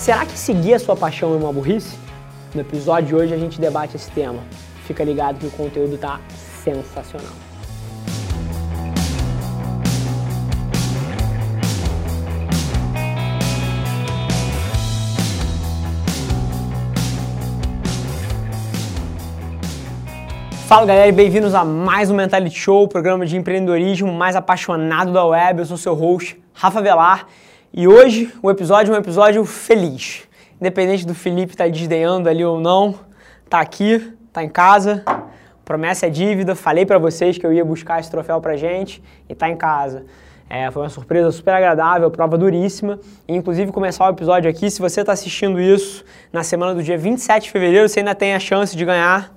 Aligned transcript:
Será 0.00 0.24
que 0.24 0.32
seguir 0.32 0.72
a 0.72 0.78
sua 0.78 0.96
paixão 0.96 1.34
é 1.34 1.36
uma 1.36 1.52
burrice? 1.52 1.94
No 2.54 2.62
episódio 2.62 3.08
de 3.08 3.14
hoje 3.14 3.34
a 3.34 3.36
gente 3.36 3.60
debate 3.60 3.96
esse 3.96 4.10
tema. 4.10 4.42
Fica 4.86 5.04
ligado 5.04 5.38
que 5.38 5.46
o 5.46 5.50
conteúdo 5.50 5.98
tá 5.98 6.18
sensacional. 6.64 7.34
Fala 20.66 20.86
galera 20.86 21.08
e 21.08 21.12
bem-vindos 21.12 21.54
a 21.54 21.62
mais 21.62 22.10
um 22.10 22.14
Mentality 22.14 22.58
Show, 22.58 22.88
programa 22.88 23.26
de 23.26 23.36
empreendedorismo 23.36 24.10
mais 24.10 24.34
apaixonado 24.34 25.12
da 25.12 25.26
web. 25.26 25.58
Eu 25.58 25.66
sou 25.66 25.76
seu 25.76 25.92
host, 25.92 26.40
Rafa 26.54 26.80
Velar, 26.80 27.26
e 27.72 27.86
hoje 27.86 28.32
o 28.42 28.50
episódio 28.50 28.92
é 28.92 28.96
um 28.96 29.00
episódio 29.00 29.44
feliz. 29.44 30.22
Independente 30.60 31.06
do 31.06 31.14
Felipe 31.14 31.52
estar 31.52 31.64
tá 31.64 31.70
desdenhando 31.70 32.28
ali 32.28 32.44
ou 32.44 32.58
não, 32.58 32.96
tá 33.48 33.60
aqui, 33.60 34.12
tá 34.32 34.42
em 34.42 34.48
casa. 34.48 35.04
Promessa 35.64 36.06
é 36.06 36.10
dívida. 36.10 36.56
Falei 36.56 36.84
para 36.84 36.98
vocês 36.98 37.38
que 37.38 37.46
eu 37.46 37.52
ia 37.52 37.64
buscar 37.64 38.00
esse 38.00 38.10
troféu 38.10 38.40
pra 38.40 38.56
gente 38.56 39.00
e 39.28 39.36
tá 39.36 39.48
em 39.48 39.56
casa. 39.56 40.04
É, 40.48 40.68
foi 40.72 40.82
uma 40.82 40.88
surpresa 40.88 41.30
super 41.30 41.54
agradável, 41.54 42.10
prova 42.10 42.36
duríssima. 42.36 42.98
E, 43.28 43.36
inclusive, 43.36 43.70
começar 43.70 44.04
o 44.04 44.10
episódio 44.10 44.50
aqui, 44.50 44.68
se 44.68 44.80
você 44.80 45.02
está 45.02 45.12
assistindo 45.12 45.60
isso 45.60 46.04
na 46.32 46.42
semana 46.42 46.74
do 46.74 46.82
dia 46.82 46.98
27 46.98 47.44
de 47.44 47.50
fevereiro, 47.52 47.88
você 47.88 48.00
ainda 48.00 48.16
tem 48.16 48.34
a 48.34 48.40
chance 48.40 48.76
de 48.76 48.84
ganhar 48.84 49.32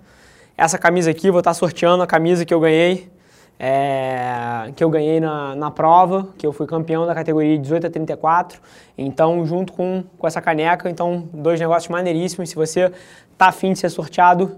essa 0.58 0.80
camisa 0.80 1.12
aqui. 1.12 1.30
Vou 1.30 1.40
estar 1.40 1.52
tá 1.52 1.54
sorteando 1.54 2.02
a 2.02 2.08
camisa 2.08 2.44
que 2.44 2.54
eu 2.54 2.60
ganhei 2.60 3.13
é, 3.60 4.72
que 4.76 4.84
eu 4.84 4.90
ganhei 4.90 5.20
na, 5.20 5.56
na 5.56 5.72
prova, 5.72 6.28
que 6.38 6.46
eu 6.46 6.52
fui 6.52 6.66
campeão 6.68 7.06
da 7.06 7.14
categoria 7.14 7.58
18 7.58 7.88
a 7.88 7.90
34. 7.90 8.60
Então, 8.98 9.46
junto 9.46 9.74
com, 9.74 10.04
com 10.18 10.28
essa 10.28 10.42
caneca, 10.42 10.90
então, 10.90 11.28
dois 11.34 11.60
negócios 11.60 11.90
maneiríssimos. 11.90 12.50
Se 12.50 12.56
você 12.56 12.92
tá 13.38 13.48
afim 13.48 13.74
de 13.74 13.80
ser 13.80 13.90
sorteado 13.90 14.58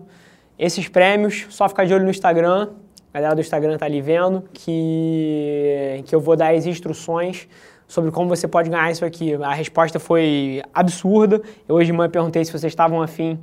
esses 0.58 0.88
prêmios, 0.88 1.46
só 1.50 1.68
ficar 1.68 1.86
de 1.86 1.94
olho 1.94 2.04
no 2.04 2.10
Instagram. 2.10 2.70
A 3.14 3.18
galera 3.18 3.36
do 3.36 3.42
Instagram 3.42 3.78
tá 3.78 3.86
ali 3.86 4.02
vendo 4.02 4.44
que, 4.54 6.04
que 6.06 6.14
eu 6.14 6.20
vou 6.20 6.36
dar 6.36 6.54
as 6.54 6.66
instruções 6.66 7.48
sobre 7.88 8.12
como 8.12 8.28
você 8.28 8.48
pode 8.48 8.70
ganhar 8.70 8.92
isso 8.92 9.06
aqui. 9.06 9.36
A 9.36 9.54
resposta 9.54 10.00
foi 10.00 10.62
absurda. 10.74 11.42
Eu 11.68 11.76
hoje 11.76 11.88
de 11.88 11.94
manhã 11.94 12.10
perguntei 12.10 12.44
se 12.44 12.52
vocês 12.52 12.72
estavam 12.72 13.02
afim 13.02 13.40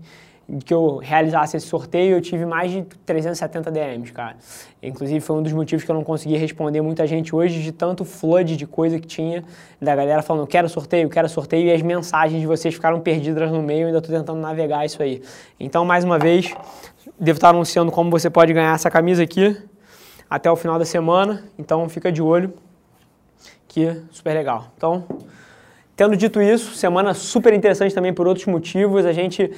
que 0.60 0.72
eu 0.72 0.96
realizasse 0.96 1.56
esse 1.56 1.66
sorteio, 1.66 2.16
eu 2.16 2.20
tive 2.20 2.44
mais 2.44 2.70
de 2.70 2.82
370 2.82 3.70
DMs, 3.70 4.12
cara. 4.12 4.36
Inclusive 4.82 5.20
foi 5.20 5.36
um 5.36 5.42
dos 5.42 5.52
motivos 5.52 5.84
que 5.84 5.90
eu 5.90 5.94
não 5.94 6.04
consegui 6.04 6.36
responder 6.36 6.80
muita 6.82 7.06
gente 7.06 7.34
hoje 7.34 7.62
de 7.62 7.72
tanto 7.72 8.04
flood 8.04 8.56
de 8.56 8.66
coisa 8.66 8.98
que 8.98 9.06
tinha 9.06 9.44
da 9.80 9.96
galera 9.96 10.22
falando 10.22 10.46
quero 10.46 10.68
sorteio, 10.68 11.08
quero 11.08 11.28
sorteio 11.28 11.68
e 11.68 11.72
as 11.72 11.80
mensagens 11.80 12.40
de 12.40 12.46
vocês 12.46 12.74
ficaram 12.74 13.00
perdidas 13.00 13.50
no 13.50 13.62
meio, 13.62 13.86
ainda 13.86 13.98
estou 13.98 14.14
tentando 14.14 14.40
navegar 14.40 14.84
isso 14.84 15.02
aí. 15.02 15.22
Então, 15.58 15.84
mais 15.84 16.04
uma 16.04 16.18
vez, 16.18 16.54
devo 17.18 17.38
estar 17.38 17.50
anunciando 17.50 17.90
como 17.90 18.10
você 18.10 18.28
pode 18.28 18.52
ganhar 18.52 18.74
essa 18.74 18.90
camisa 18.90 19.22
aqui 19.22 19.56
até 20.28 20.50
o 20.50 20.56
final 20.56 20.78
da 20.78 20.84
semana, 20.84 21.44
então 21.58 21.88
fica 21.88 22.12
de 22.12 22.20
olho 22.20 22.52
que 23.66 24.02
super 24.10 24.34
legal. 24.34 24.66
Então, 24.76 25.04
Tendo 25.94 26.16
dito 26.16 26.40
isso, 26.40 26.74
semana 26.74 27.12
super 27.12 27.52
interessante 27.52 27.94
também 27.94 28.14
por 28.14 28.26
outros 28.26 28.46
motivos. 28.46 29.04
A 29.04 29.12
gente 29.12 29.52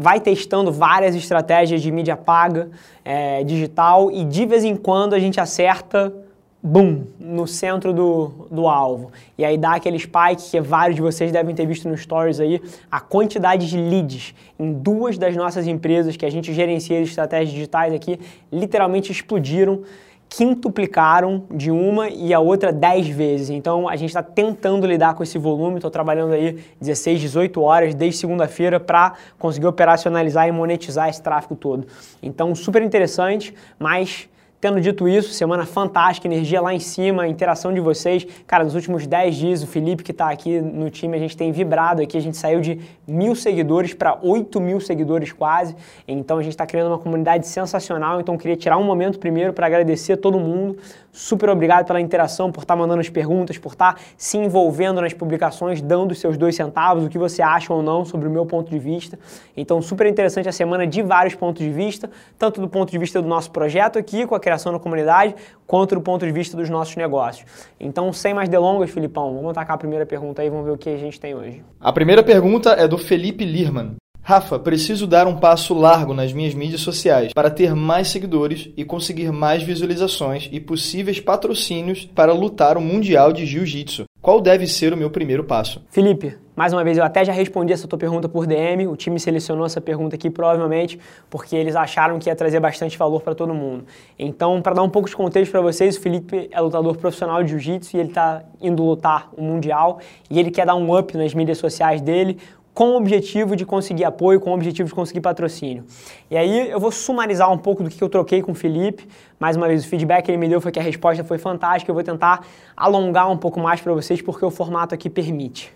vai 0.00 0.20
testando 0.20 0.70
várias 0.70 1.16
estratégias 1.16 1.82
de 1.82 1.90
mídia 1.90 2.16
paga, 2.16 2.70
é, 3.04 3.42
digital, 3.42 4.12
e 4.12 4.24
de 4.24 4.46
vez 4.46 4.62
em 4.62 4.76
quando 4.76 5.12
a 5.12 5.18
gente 5.18 5.40
acerta, 5.40 6.14
boom, 6.62 7.02
no 7.18 7.48
centro 7.48 7.92
do, 7.92 8.46
do 8.48 8.68
alvo. 8.68 9.10
E 9.36 9.44
aí 9.44 9.58
dá 9.58 9.74
aquele 9.74 9.98
spike 9.98 10.50
que 10.52 10.60
vários 10.60 10.94
de 10.94 11.02
vocês 11.02 11.32
devem 11.32 11.52
ter 11.52 11.66
visto 11.66 11.88
nos 11.88 12.02
stories 12.02 12.38
aí, 12.38 12.62
a 12.88 13.00
quantidade 13.00 13.68
de 13.68 13.76
leads 13.76 14.36
em 14.56 14.72
duas 14.72 15.18
das 15.18 15.34
nossas 15.34 15.66
empresas 15.66 16.16
que 16.16 16.24
a 16.24 16.30
gente 16.30 16.54
gerencia 16.54 17.00
as 17.00 17.08
estratégias 17.08 17.50
digitais 17.50 17.92
aqui, 17.92 18.20
literalmente 18.52 19.10
explodiram 19.10 19.82
quintuplicaram 20.28 21.44
de 21.50 21.70
uma 21.70 22.08
e 22.08 22.34
a 22.34 22.40
outra 22.40 22.72
10 22.72 23.08
vezes. 23.08 23.50
Então 23.50 23.88
a 23.88 23.96
gente 23.96 24.10
está 24.10 24.22
tentando 24.22 24.86
lidar 24.86 25.14
com 25.14 25.22
esse 25.22 25.38
volume. 25.38 25.76
Estou 25.76 25.90
trabalhando 25.90 26.32
aí 26.32 26.58
16, 26.80 27.20
18 27.20 27.60
horas 27.60 27.94
desde 27.94 28.20
segunda-feira 28.20 28.78
para 28.78 29.14
conseguir 29.38 29.66
operacionalizar 29.66 30.46
e 30.46 30.52
monetizar 30.52 31.08
esse 31.08 31.22
tráfego 31.22 31.56
todo. 31.56 31.86
Então 32.22 32.54
super 32.54 32.82
interessante, 32.82 33.54
mas 33.78 34.28
Tendo 34.60 34.80
dito 34.80 35.06
isso, 35.06 35.32
semana 35.34 35.64
fantástica, 35.64 36.26
energia 36.26 36.60
lá 36.60 36.74
em 36.74 36.80
cima, 36.80 37.28
interação 37.28 37.72
de 37.72 37.78
vocês. 37.78 38.26
Cara, 38.44 38.64
nos 38.64 38.74
últimos 38.74 39.06
10 39.06 39.36
dias, 39.36 39.62
o 39.62 39.68
Felipe 39.68 40.02
que 40.02 40.10
está 40.10 40.28
aqui 40.30 40.60
no 40.60 40.90
time, 40.90 41.16
a 41.16 41.20
gente 41.20 41.36
tem 41.36 41.52
vibrado 41.52 42.02
aqui, 42.02 42.16
a 42.16 42.20
gente 42.20 42.36
saiu 42.36 42.60
de 42.60 42.80
mil 43.06 43.36
seguidores 43.36 43.94
para 43.94 44.18
8 44.20 44.60
mil 44.60 44.80
seguidores 44.80 45.30
quase. 45.30 45.76
Então 46.08 46.38
a 46.38 46.42
gente 46.42 46.54
está 46.54 46.66
criando 46.66 46.88
uma 46.88 46.98
comunidade 46.98 47.46
sensacional. 47.46 48.20
Então 48.20 48.36
queria 48.36 48.56
tirar 48.56 48.78
um 48.78 48.82
momento 48.82 49.20
primeiro 49.20 49.52
para 49.52 49.64
agradecer 49.68 50.14
a 50.14 50.16
todo 50.16 50.40
mundo. 50.40 50.76
Super 51.18 51.50
obrigado 51.50 51.84
pela 51.84 52.00
interação, 52.00 52.52
por 52.52 52.60
estar 52.60 52.74
tá 52.74 52.78
mandando 52.80 53.00
as 53.00 53.08
perguntas, 53.08 53.58
por 53.58 53.72
estar 53.72 53.94
tá 53.94 54.00
se 54.16 54.38
envolvendo 54.38 55.00
nas 55.00 55.12
publicações, 55.12 55.82
dando 55.82 56.12
os 56.12 56.20
seus 56.20 56.38
dois 56.38 56.54
centavos, 56.54 57.04
o 57.04 57.08
que 57.08 57.18
você 57.18 57.42
acha 57.42 57.74
ou 57.74 57.82
não 57.82 58.04
sobre 58.04 58.28
o 58.28 58.30
meu 58.30 58.46
ponto 58.46 58.70
de 58.70 58.78
vista. 58.78 59.18
Então, 59.56 59.82
super 59.82 60.06
interessante 60.06 60.48
a 60.48 60.52
semana 60.52 60.86
de 60.86 61.02
vários 61.02 61.34
pontos 61.34 61.60
de 61.60 61.72
vista, 61.72 62.08
tanto 62.38 62.60
do 62.60 62.68
ponto 62.68 62.92
de 62.92 62.98
vista 62.98 63.20
do 63.20 63.26
nosso 63.26 63.50
projeto 63.50 63.98
aqui, 63.98 64.28
com 64.28 64.36
a 64.36 64.38
criação 64.38 64.72
da 64.72 64.78
comunidade, 64.78 65.34
quanto 65.66 65.96
do 65.96 66.00
ponto 66.00 66.24
de 66.24 66.30
vista 66.30 66.56
dos 66.56 66.70
nossos 66.70 66.94
negócios. 66.94 67.44
Então, 67.80 68.12
sem 68.12 68.32
mais 68.32 68.48
delongas, 68.48 68.88
Filipão, 68.88 69.34
vamos 69.34 69.50
atacar 69.50 69.74
a 69.74 69.78
primeira 69.78 70.06
pergunta 70.06 70.40
aí 70.40 70.48
vamos 70.48 70.66
ver 70.66 70.70
o 70.70 70.78
que 70.78 70.88
a 70.88 70.96
gente 70.96 71.18
tem 71.18 71.34
hoje. 71.34 71.64
A 71.80 71.92
primeira 71.92 72.22
pergunta 72.22 72.74
é 72.74 72.86
do 72.86 72.96
Felipe 72.96 73.44
Lirman. 73.44 73.96
Rafa, 74.28 74.58
preciso 74.58 75.06
dar 75.06 75.26
um 75.26 75.38
passo 75.38 75.72
largo 75.72 76.12
nas 76.12 76.34
minhas 76.34 76.52
mídias 76.52 76.82
sociais 76.82 77.32
para 77.32 77.48
ter 77.48 77.74
mais 77.74 78.08
seguidores 78.08 78.68
e 78.76 78.84
conseguir 78.84 79.32
mais 79.32 79.62
visualizações 79.62 80.50
e 80.52 80.60
possíveis 80.60 81.18
patrocínios 81.18 82.04
para 82.04 82.34
lutar 82.34 82.76
o 82.76 82.80
Mundial 82.82 83.32
de 83.32 83.46
Jiu-Jitsu. 83.46 84.04
Qual 84.20 84.38
deve 84.42 84.66
ser 84.66 84.92
o 84.92 84.98
meu 84.98 85.08
primeiro 85.08 85.44
passo? 85.44 85.80
Felipe, 85.88 86.36
mais 86.54 86.72
uma 86.72 86.82
vez, 86.82 86.98
eu 86.98 87.04
até 87.04 87.24
já 87.24 87.32
respondi 87.32 87.72
essa 87.72 87.86
tua 87.86 87.96
pergunta 87.96 88.28
por 88.28 88.46
DM. 88.46 88.88
O 88.88 88.96
time 88.96 89.20
selecionou 89.20 89.64
essa 89.64 89.80
pergunta 89.80 90.16
aqui 90.16 90.28
provavelmente 90.28 90.98
porque 91.30 91.54
eles 91.54 91.76
acharam 91.76 92.18
que 92.18 92.28
ia 92.28 92.34
trazer 92.34 92.58
bastante 92.58 92.98
valor 92.98 93.22
para 93.22 93.32
todo 93.32 93.54
mundo. 93.54 93.84
Então, 94.18 94.60
para 94.60 94.74
dar 94.74 94.82
um 94.82 94.90
pouco 94.90 95.08
de 95.08 95.14
contexto 95.14 95.52
para 95.52 95.60
vocês, 95.60 95.96
o 95.96 96.00
Felipe 96.00 96.48
é 96.50 96.60
lutador 96.60 96.96
profissional 96.96 97.44
de 97.44 97.50
jiu-jitsu 97.50 97.96
e 97.96 98.00
ele 98.00 98.08
está 98.08 98.42
indo 98.60 98.82
lutar 98.82 99.30
o 99.36 99.42
mundial 99.42 100.00
e 100.28 100.40
ele 100.40 100.50
quer 100.50 100.66
dar 100.66 100.74
um 100.74 100.98
up 100.98 101.16
nas 101.16 101.32
mídias 101.32 101.58
sociais 101.58 102.00
dele 102.00 102.38
com 102.78 102.90
o 102.90 102.96
objetivo 102.96 103.56
de 103.56 103.66
conseguir 103.66 104.04
apoio, 104.04 104.38
com 104.38 104.50
o 104.52 104.54
objetivo 104.54 104.88
de 104.88 104.94
conseguir 104.94 105.20
patrocínio. 105.20 105.84
E 106.30 106.36
aí 106.36 106.70
eu 106.70 106.78
vou 106.78 106.92
sumarizar 106.92 107.50
um 107.52 107.58
pouco 107.58 107.82
do 107.82 107.90
que 107.90 108.00
eu 108.00 108.08
troquei 108.08 108.40
com 108.40 108.52
o 108.52 108.54
Felipe. 108.54 109.08
Mais 109.36 109.56
uma 109.56 109.66
vez, 109.66 109.84
o 109.84 109.88
feedback 109.88 110.26
que 110.26 110.30
ele 110.30 110.38
me 110.38 110.48
deu 110.48 110.60
foi 110.60 110.70
que 110.70 110.78
a 110.78 110.82
resposta 110.82 111.24
foi 111.24 111.38
fantástica. 111.38 111.90
Eu 111.90 111.94
vou 111.96 112.04
tentar 112.04 112.46
alongar 112.76 113.28
um 113.32 113.36
pouco 113.36 113.58
mais 113.58 113.80
para 113.80 113.92
vocês 113.92 114.22
porque 114.22 114.44
o 114.44 114.50
formato 114.52 114.94
aqui 114.94 115.10
permite. 115.10 115.74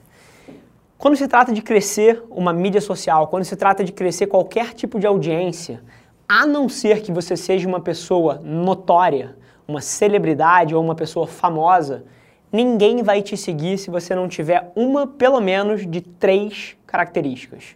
Quando 0.96 1.16
se 1.16 1.26
trata 1.26 1.52
de 1.52 1.60
crescer 1.60 2.22
uma 2.30 2.52
mídia 2.52 2.80
social, 2.80 3.26
quando 3.26 3.42
se 3.42 3.56
trata 3.56 3.82
de 3.82 3.90
crescer 3.90 4.28
qualquer 4.28 4.72
tipo 4.72 5.00
de 5.00 5.06
audiência, 5.08 5.82
a 6.28 6.46
não 6.46 6.68
ser 6.68 7.02
que 7.02 7.10
você 7.10 7.36
seja 7.36 7.66
uma 7.66 7.80
pessoa 7.80 8.40
notória, 8.44 9.34
uma 9.66 9.80
celebridade 9.80 10.72
ou 10.72 10.80
uma 10.80 10.94
pessoa 10.94 11.26
famosa, 11.26 12.04
ninguém 12.52 13.02
vai 13.02 13.22
te 13.22 13.36
seguir 13.36 13.76
se 13.76 13.90
você 13.90 14.14
não 14.14 14.28
tiver 14.28 14.70
uma, 14.76 15.04
pelo 15.04 15.40
menos, 15.40 15.84
de 15.84 16.00
três 16.00 16.76
características. 16.92 17.74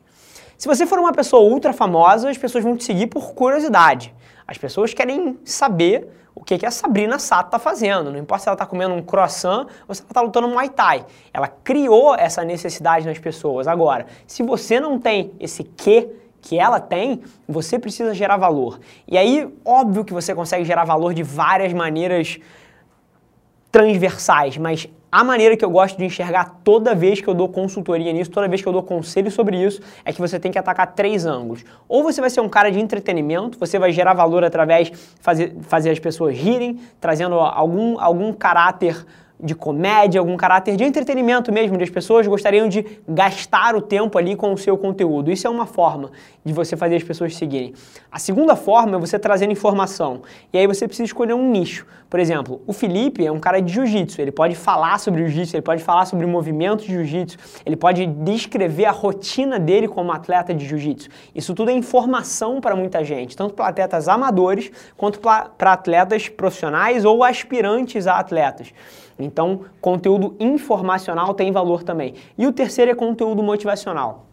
Se 0.59 0.69
você 0.69 0.87
for 0.87 0.99
uma 0.99 1.13
pessoa 1.13 1.43
ultra 1.43 1.73
famosa, 1.73 2.31
as 2.31 2.37
pessoas 2.37 2.63
vão 2.63 2.77
te 2.77 2.85
seguir 2.85 3.07
por 3.07 3.35
curiosidade. 3.35 4.15
As 4.47 4.59
pessoas 4.59 4.93
querem 4.93 5.39
saber 5.45 6.09
o 6.35 6.45
que, 6.45 6.59
que 6.59 6.67
a 6.67 6.71
Sabrina 6.71 7.19
Sato 7.19 7.47
está 7.47 7.59
fazendo. 7.59 8.13
Não 8.13 8.19
importa 8.19 8.43
se 8.43 8.49
ela 8.49 8.55
está 8.55 8.67
comendo 8.67 8.95
um 8.95 9.03
croissant 9.03 9.67
ou 9.89 9.95
se 9.95 10.03
ela 10.03 10.11
está 10.11 10.21
lutando 10.21 10.49
Muay 10.49 10.69
Thai. 10.69 11.07
Ela 11.33 11.49
criou 11.49 12.15
essa 12.15 12.45
necessidade 12.45 13.07
nas 13.07 13.19
pessoas. 13.19 13.67
Agora, 13.67 14.07
se 14.27 14.43
você 14.43 14.79
não 14.79 14.99
tem 14.99 15.33
esse 15.41 15.65
quê 15.65 16.11
que 16.43 16.59
ela 16.59 16.79
tem, 16.79 17.23
você 17.49 17.79
precisa 17.79 18.15
gerar 18.15 18.37
valor. 18.37 18.79
E 19.09 19.17
aí, 19.17 19.53
óbvio 19.65 20.05
que 20.05 20.13
você 20.13 20.35
consegue 20.35 20.65
gerar 20.65 20.85
valor 20.85 21.15
de 21.15 21.23
várias 21.23 21.73
maneiras 21.73 22.39
transversais, 23.73 24.57
mas 24.57 24.89
a 25.11 25.23
maneira 25.23 25.57
que 25.57 25.65
eu 25.65 25.71
gosto 25.71 25.97
de 25.97 26.05
enxergar 26.05 26.61
toda 26.65 26.95
vez 26.95 27.21
que 27.21 27.29
eu 27.29 27.35
dou 27.35 27.49
consultoria 27.49 28.13
nisso, 28.13 28.31
toda 28.31 28.49
vez 28.49 28.61
que 28.61 28.69
eu 28.69 28.73
dou 28.73 28.83
conselho 28.83 29.31
sobre 29.31 29.63
isso, 29.63 29.81
é 30.05 30.13
que 30.13 30.21
você 30.21 30.39
tem 30.39 30.51
que 30.51 30.59
atacar 30.59 30.95
três 30.95 31.25
ângulos. 31.25 31.65
Ou 31.89 32.03
você 32.03 32.21
vai 32.21 32.31
ser 32.31 32.41
um 32.41 32.49
cara 32.49 32.71
de 32.71 32.81
entretenimento, 32.81 33.59
você 33.59 33.79
vai 33.79 33.93
gerar 33.93 34.15
valor 34.15 34.45
através 34.45 34.91
de 34.91 34.97
fazer, 35.21 35.57
fazer 35.63 35.91
as 35.91 35.99
pessoas 35.99 36.37
rirem, 36.37 36.81
trazendo 37.01 37.37
algum, 37.37 37.99
algum 38.01 38.33
caráter 38.33 39.07
de 39.39 39.55
comédia, 39.55 40.19
algum 40.19 40.37
caráter 40.37 40.77
de 40.77 40.85
entretenimento 40.85 41.53
mesmo, 41.53 41.77
de 41.77 41.85
as 41.85 41.91
pessoas 41.91 42.27
gostariam 42.27 42.69
de 42.69 42.85
gastar 43.07 43.75
o 43.75 43.83
tempo 43.83 44.17
ali 44.19 44.35
com 44.35 44.53
o 44.53 44.59
seu 44.59 44.77
conteúdo. 44.79 45.31
Isso 45.31 45.47
é 45.47 45.51
uma 45.51 45.67
forma 45.67 46.11
de 46.45 46.53
você 46.53 46.77
fazer 46.77 46.97
as 46.97 47.03
pessoas 47.03 47.37
seguirem. 47.37 47.75
A 48.11 48.19
segunda 48.19 48.57
forma 48.57 48.97
é 48.97 48.99
você 48.99 49.19
trazendo 49.19 49.53
informação. 49.53 50.23
E 50.53 50.59
aí 50.59 50.67
você 50.67 50.87
precisa 50.87 51.05
escolher 51.05 51.35
um 51.35 51.51
nicho. 51.51 51.87
Por 52.09 52.21
exemplo, 52.21 52.63
o 52.67 52.73
Felipe 52.73 53.27
é 53.27 53.33
um 53.33 53.41
cara 53.41 53.61
de 53.61 53.73
jiu-jitsu, 53.73 54.21
ele 54.21 54.31
pode 54.31 54.55
falar 54.55 54.99
sobre 55.01 55.23
jiu-jitsu, 55.23 55.57
ele 55.57 55.63
pode 55.63 55.83
falar 55.83 56.07
sobre 56.07 56.25
movimentos 56.25 56.87
de 56.87 56.93
jiu-jitsu, 56.93 57.37
ele 57.67 57.77
pode 57.77 58.07
descrever 58.07 58.85
a 58.85 58.93
rotina 58.93 59.59
dele 59.59 59.89
como 59.89 60.13
atleta 60.13 60.55
de 60.55 60.65
jiu-jitsu. 60.65 61.09
Isso 61.35 61.53
tudo 61.53 61.71
é 61.71 61.75
informação 61.75 62.61
para 62.61 62.77
muita 62.77 63.05
gente, 63.05 63.37
tanto 63.37 63.55
para 63.55 63.67
atletas 63.67 64.09
amadores 64.09 64.71
quanto 64.97 65.19
para 65.19 65.73
atletas 65.73 66.29
profissionais 66.29 67.05
ou 67.05 67.25
aspirantes 67.25 68.07
a 68.07 68.19
atletas. 68.19 68.73
Então, 69.19 69.63
conteúdo 69.81 70.37
informacional 70.39 71.33
tem 71.35 71.51
valor 71.51 71.83
também. 71.83 72.15
E 72.37 72.47
o 72.47 72.53
terceiro 72.53 72.91
é 72.91 72.95
conteúdo 72.95 73.43
motivacional. 73.43 74.27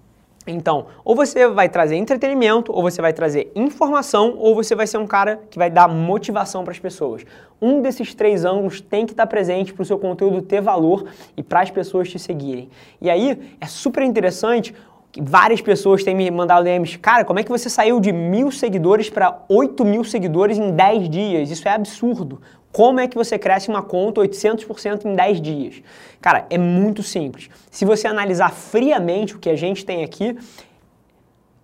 Então, 0.46 0.88
ou 1.06 1.16
você 1.16 1.48
vai 1.48 1.70
trazer 1.70 1.96
entretenimento, 1.96 2.72
ou 2.74 2.82
você 2.82 3.02
vai 3.02 3.14
trazer 3.14 3.50
informação, 3.56 4.36
ou 4.38 4.54
você 4.54 4.76
vai 4.76 4.86
ser 4.86 4.98
um 4.98 5.08
cara 5.08 5.40
que 5.50 5.58
vai 5.58 5.70
dar 5.70 5.88
motivação 5.88 6.64
para 6.64 6.72
as 6.72 6.80
pessoas. 6.80 7.26
Um 7.62 7.82
desses 7.82 8.14
três 8.14 8.44
ângulos 8.44 8.82
tem 8.82 9.06
que 9.06 9.14
estar 9.14 9.26
presente 9.26 9.74
para 9.74 9.84
o 9.84 9.86
seu 9.86 9.98
conteúdo 9.98 10.42
ter 10.42 10.60
valor 10.60 11.06
e 11.38 11.42
para 11.42 11.62
as 11.62 11.72
pessoas 11.72 12.10
te 12.10 12.20
seguirem. 12.20 12.70
E 13.02 13.10
aí 13.10 13.56
é 13.62 13.66
super 13.66 14.04
interessante 14.04 14.76
várias 15.22 15.62
pessoas 15.62 16.04
têm 16.04 16.16
me 16.16 16.30
mandado 16.32 16.64
DMs, 16.64 16.98
cara, 16.98 17.24
como 17.24 17.40
é 17.40 17.44
que 17.44 17.50
você 17.50 17.70
saiu 17.70 18.00
de 18.00 18.12
mil 18.12 18.52
seguidores 18.52 19.10
para 19.10 19.44
8 19.48 19.86
mil 19.86 20.04
seguidores 20.04 20.58
em 20.58 20.72
10 20.72 21.10
dias? 21.10 21.52
Isso 21.52 21.68
é 21.68 21.72
absurdo. 21.72 22.42
Como 22.72 23.00
é 23.00 23.08
que 23.08 23.16
você 23.16 23.38
cresce 23.38 23.70
uma 23.70 23.84
conta 23.84 24.22
800% 24.22 25.06
em 25.06 25.16
10 25.16 25.42
dias? 25.42 25.82
Cara, 26.20 26.48
é 26.50 26.58
muito 26.58 27.04
simples. 27.04 27.50
Se 27.70 27.86
você 27.86 28.08
analisar 28.08 28.52
friamente 28.52 29.36
o 29.36 29.40
que 29.40 29.50
a 29.50 29.56
gente 29.56 29.86
tem 29.86 30.04
aqui, 30.04 30.36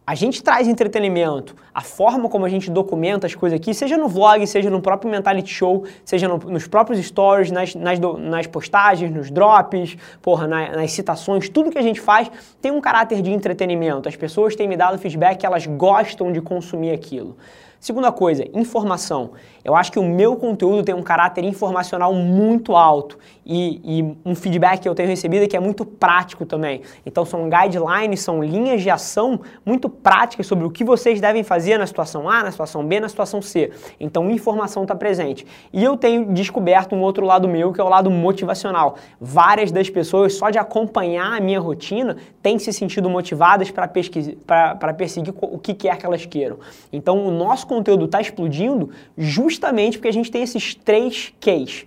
a 0.10 0.16
gente 0.16 0.42
traz 0.42 0.68
entretenimento, 0.68 1.56
a 1.72 1.82
forma 1.82 2.28
como 2.30 2.44
a 2.44 2.50
gente 2.50 2.72
documenta 2.72 3.28
as 3.28 3.36
coisas 3.36 3.60
aqui, 3.60 3.76
seja 3.76 3.96
no 3.96 4.08
vlog, 4.08 4.48
seja 4.48 4.68
no 4.68 4.82
próprio 4.82 5.12
Mentality 5.12 5.54
Show, 5.54 5.86
seja 6.04 6.28
no, 6.28 6.40
nos 6.40 6.66
próprios 6.66 7.00
stories, 7.06 7.52
nas, 7.52 7.76
nas, 7.76 8.00
do, 8.00 8.18
nas, 8.18 8.48
postagens, 8.48 9.12
nos 9.12 9.30
drops, 9.30 9.96
porra, 10.20 10.48
na, 10.48 10.78
nas 10.78 10.92
citações, 10.94 11.48
tudo 11.48 11.70
que 11.70 11.78
a 11.78 11.84
gente 11.84 12.02
faz 12.02 12.28
tem 12.60 12.72
um 12.72 12.82
caráter 12.82 13.22
de 13.22 13.32
entretenimento. 13.32 14.10
As 14.10 14.16
pessoas 14.16 14.56
têm 14.56 14.68
me 14.68 14.76
dado 14.76 14.98
feedback 14.98 15.44
elas 15.44 15.68
gostam 15.68 16.32
de 16.32 16.42
consumir 16.42 16.90
aquilo. 16.90 17.38
Segunda 17.80 18.12
coisa, 18.12 18.46
informação. 18.54 19.32
Eu 19.64 19.74
acho 19.74 19.90
que 19.90 19.98
o 19.98 20.04
meu 20.04 20.36
conteúdo 20.36 20.84
tem 20.84 20.94
um 20.94 21.02
caráter 21.02 21.46
informacional 21.46 22.14
muito 22.14 22.76
alto 22.76 23.18
e, 23.46 23.82
e, 23.84 24.18
um 24.26 24.36
feedback 24.36 24.82
que 24.82 24.90
eu 24.90 24.94
tenho 24.94 25.08
recebido 25.08 25.44
é 25.44 25.48
que 25.48 25.56
é 25.56 25.60
muito 25.62 25.86
prático 25.86 26.46
também. 26.46 26.82
Então 27.06 27.24
são 27.26 27.50
guidelines, 27.50 28.20
são 28.20 28.44
linhas 28.44 28.82
de 28.82 28.90
ação 28.90 29.40
muito 29.66 29.88
práticas 29.90 30.46
sobre 30.46 30.66
o 30.66 30.70
que 30.70 30.84
vocês 30.84 31.22
devem 31.22 31.42
fazer 31.42 31.78
na 31.78 31.88
situação 31.88 32.30
A, 32.30 32.44
na 32.44 32.52
situação 32.52 32.86
B, 32.86 33.00
na 33.00 33.08
situação 33.08 33.42
C. 33.42 33.72
Então 33.98 34.30
informação 34.30 34.84
está 34.84 34.94
presente. 34.94 35.48
E 35.72 35.82
eu 35.82 35.96
tenho 35.96 36.34
descoberto 36.34 36.94
um 36.96 37.02
outro 37.02 37.26
lado 37.26 37.48
meu 37.48 37.72
que 37.72 37.80
é 37.80 37.84
o 37.84 37.90
lado 37.90 38.12
motivacional. 38.12 38.98
Várias 39.22 39.72
das 39.72 39.90
pessoas, 39.90 40.34
só 40.34 40.50
de 40.50 40.58
acompanhar 40.58 41.38
a 41.38 41.40
minha 41.40 41.62
rotina, 41.62 42.18
têm 42.42 42.60
se 42.60 42.74
sentido 42.74 43.10
motivadas 43.10 43.72
para 43.72 43.88
perseguir 43.88 45.34
o 45.42 45.58
que 45.58 45.74
quer 45.74 45.98
que 45.98 46.06
elas 46.06 46.26
queiram. 46.26 46.58
Então 46.92 47.26
o 47.26 47.32
nosso 47.32 47.69
conteúdo 47.70 48.06
está 48.06 48.20
explodindo 48.20 48.90
justamente 49.18 49.98
porque 49.98 50.10
a 50.10 50.14
gente 50.14 50.30
tem 50.30 50.44
esses 50.44 50.76
três 50.76 51.34
Ks: 51.40 51.86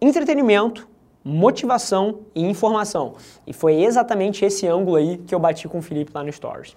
entretenimento, 0.00 0.86
motivação 1.24 2.20
e 2.34 2.44
informação. 2.44 3.14
E 3.46 3.52
foi 3.52 3.82
exatamente 3.82 4.44
esse 4.44 4.66
ângulo 4.66 4.96
aí 4.96 5.18
que 5.18 5.34
eu 5.34 5.38
bati 5.38 5.66
com 5.66 5.78
o 5.78 5.82
Felipe 5.82 6.10
lá 6.14 6.22
no 6.22 6.30
Stories. 6.30 6.76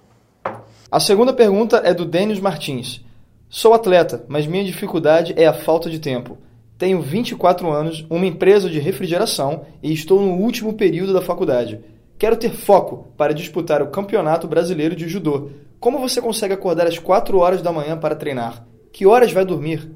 A 0.90 0.98
segunda 0.98 1.32
pergunta 1.32 1.82
é 1.84 1.92
do 1.92 2.04
Denis 2.04 2.40
Martins. 2.40 3.04
Sou 3.48 3.74
atleta, 3.74 4.24
mas 4.28 4.46
minha 4.46 4.64
dificuldade 4.64 5.34
é 5.36 5.46
a 5.46 5.52
falta 5.52 5.90
de 5.90 5.98
tempo. 5.98 6.38
Tenho 6.78 7.00
24 7.00 7.70
anos, 7.70 8.06
uma 8.08 8.24
empresa 8.24 8.70
de 8.70 8.78
refrigeração 8.78 9.66
e 9.82 9.92
estou 9.92 10.20
no 10.20 10.32
último 10.32 10.72
período 10.72 11.12
da 11.12 11.20
faculdade. 11.20 11.78
Quero 12.18 12.36
ter 12.36 12.50
foco 12.50 13.08
para 13.16 13.34
disputar 13.34 13.82
o 13.82 13.88
Campeonato 13.88 14.48
Brasileiro 14.48 14.96
de 14.96 15.08
Judô. 15.08 15.50
Como 15.80 15.98
você 15.98 16.20
consegue 16.20 16.52
acordar 16.52 16.86
às 16.86 16.98
4 16.98 17.38
horas 17.38 17.62
da 17.62 17.72
manhã 17.72 17.96
para 17.96 18.14
treinar? 18.14 18.66
Que 18.92 19.06
horas 19.06 19.32
vai 19.32 19.46
dormir? 19.46 19.90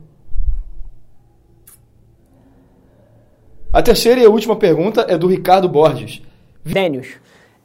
A 3.70 3.82
terceira 3.82 4.18
e 4.18 4.24
a 4.24 4.30
última 4.30 4.56
pergunta 4.56 5.04
é 5.06 5.18
do 5.18 5.26
Ricardo 5.26 5.68
Borges. 5.68 6.22
Dênios, 6.64 7.08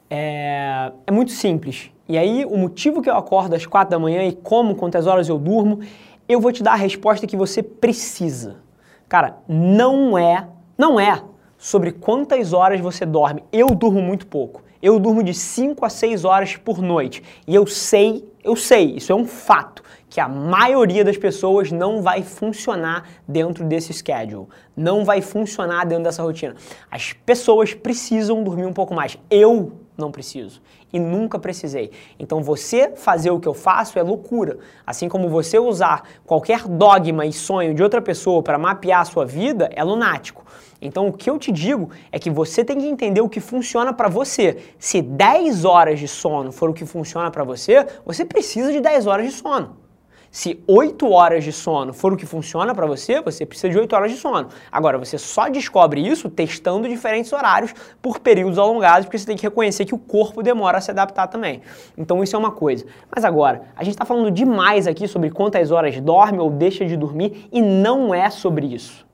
é, 0.10 0.92
é 1.07 1.12
muito 1.12 1.31
simples. 1.31 1.92
E 2.10 2.18
aí, 2.18 2.44
o 2.44 2.57
motivo 2.57 3.01
que 3.01 3.10
eu 3.10 3.16
acordo 3.16 3.56
às 3.56 3.66
4 3.66 3.92
da 3.92 4.00
manhã 4.00 4.25
e 4.25 4.33
como, 4.33 4.75
quantas 4.75 5.07
horas 5.07 5.30
eu 5.30 5.38
durmo, 5.38 5.80
eu 6.27 6.42
vou 6.42 6.51
te 6.51 6.62
dar 6.62 6.74
a 6.74 6.75
resposta 6.75 7.25
que 7.25 7.38
você 7.38 7.63
precisa. 7.63 8.57
Cara, 9.07 9.38
não 9.48 10.18
é, 10.18 10.45
não 10.77 11.00
é 11.00 11.24
sobre 11.57 11.94
quantas 11.94 12.51
horas 12.51 12.81
você 12.81 13.06
dorme. 13.06 13.45
Eu 13.50 13.68
durmo 13.68 14.01
muito 14.01 14.27
pouco. 14.27 14.62
Eu 14.81 14.99
durmo 14.99 15.21
de 15.21 15.33
5 15.33 15.85
a 15.85 15.89
6 15.89 16.23
horas 16.23 16.55
por 16.55 16.81
noite. 16.81 17.21
E 17.45 17.53
eu 17.53 17.67
sei, 17.67 18.25
eu 18.43 18.55
sei, 18.55 18.95
isso 18.95 19.11
é 19.11 19.15
um 19.15 19.25
fato, 19.25 19.83
que 20.09 20.19
a 20.19 20.27
maioria 20.27 21.03
das 21.03 21.17
pessoas 21.17 21.71
não 21.71 22.01
vai 22.01 22.23
funcionar 22.23 23.07
dentro 23.27 23.65
desse 23.65 23.93
schedule. 23.93 24.47
Não 24.75 25.03
vai 25.03 25.21
funcionar 25.21 25.85
dentro 25.85 26.05
dessa 26.05 26.23
rotina. 26.23 26.55
As 26.89 27.13
pessoas 27.13 27.73
precisam 27.73 28.43
dormir 28.43 28.65
um 28.65 28.73
pouco 28.73 28.93
mais. 28.93 29.17
Eu 29.29 29.73
não 29.99 30.11
preciso 30.11 30.61
e 30.91 30.99
nunca 30.99 31.37
precisei. 31.37 31.91
Então 32.17 32.41
você 32.41 32.93
fazer 32.95 33.31
o 33.31 33.39
que 33.39 33.47
eu 33.47 33.53
faço 33.53 33.99
é 33.99 34.03
loucura. 34.03 34.57
Assim 34.85 35.07
como 35.07 35.29
você 35.29 35.59
usar 35.59 36.03
qualquer 36.25 36.68
dogma 36.68 37.25
e 37.25 37.33
sonho 37.33 37.73
de 37.73 37.83
outra 37.83 38.01
pessoa 38.01 38.41
para 38.41 38.57
mapear 38.57 39.01
a 39.01 39.06
sua 39.06 39.25
vida 39.25 39.69
é 39.73 39.83
lunático. 39.83 40.45
Então 40.81 41.07
o 41.07 41.13
que 41.13 41.29
eu 41.29 41.37
te 41.37 41.51
digo 41.51 41.89
é 42.11 42.18
que 42.18 42.29
você 42.29 42.63
tem 42.63 42.79
que 42.79 42.87
entender 42.87 43.21
o 43.21 43.29
que 43.29 43.39
funciona 43.39 43.94
para 43.94 44.07
você. 44.07 44.57
Se 44.77 45.01
10 45.01 45.65
horas 45.65 45.99
de 45.99 46.07
sono 46.07 46.51
for 46.51 46.69
o 46.69 46.73
que 46.73 46.85
funciona 46.85 47.29
para 47.29 47.44
você, 47.44 47.85
você 48.06 48.25
precisa 48.25 48.71
de 48.71 48.79
10 48.79 49.07
horas 49.07 49.25
de 49.25 49.31
sono. 49.33 49.88
Se 50.31 50.64
8 50.68 51.09
horas 51.09 51.44
de 51.44 51.52
sono 51.52 51.92
for 51.92 52.14
o 52.14 52.18
que 52.18 52.26
funciona 52.26 52.76
para 52.76 52.86
você, 52.86 53.19
você 53.19 53.45
precisa 53.45 53.69
de 53.69 53.80
8 53.80 53.95
horas 53.95 54.12
de 54.12 54.18
sono. 54.18 54.50
Agora, 54.71 54.98
você 54.98 55.18
só 55.18 55.50
descobre 55.50 56.07
isso 56.07 56.30
testando 56.30 56.88
diferentes 56.88 57.33
horários 57.33 57.74
por 58.00 58.19
períodos 58.19 58.59
alongados, 58.59 59.06
porque 59.06 59.18
você 59.18 59.26
tem 59.26 59.36
que 59.36 59.42
reconhecer 59.42 59.86
que 59.86 59.95
o 59.95 59.98
corpo 59.98 60.44
demora 60.44 60.78
a 60.78 60.81
se 60.81 60.92
adaptar 60.92 61.28
também. 61.28 61.62
Então, 61.98 62.24
isso 62.24 62.36
é 62.36 62.40
uma 62.40 62.52
coisa. 62.52 62.86
Mas 63.14 63.26
agora, 63.26 63.64
a 63.76 63.83
gente 63.83 63.95
está 63.95 64.06
falando 64.06 64.30
demais 64.30 64.86
aqui 64.86 65.07
sobre 65.07 65.31
quantas 65.31 65.71
horas 65.71 66.00
dorme 66.00 66.38
ou 66.38 66.52
deixa 66.52 66.86
de 66.86 66.95
dormir 66.95 67.48
e 67.52 67.59
não 67.59 68.14
é 68.14 68.30
sobre 68.30 68.68
isso. 68.68 69.07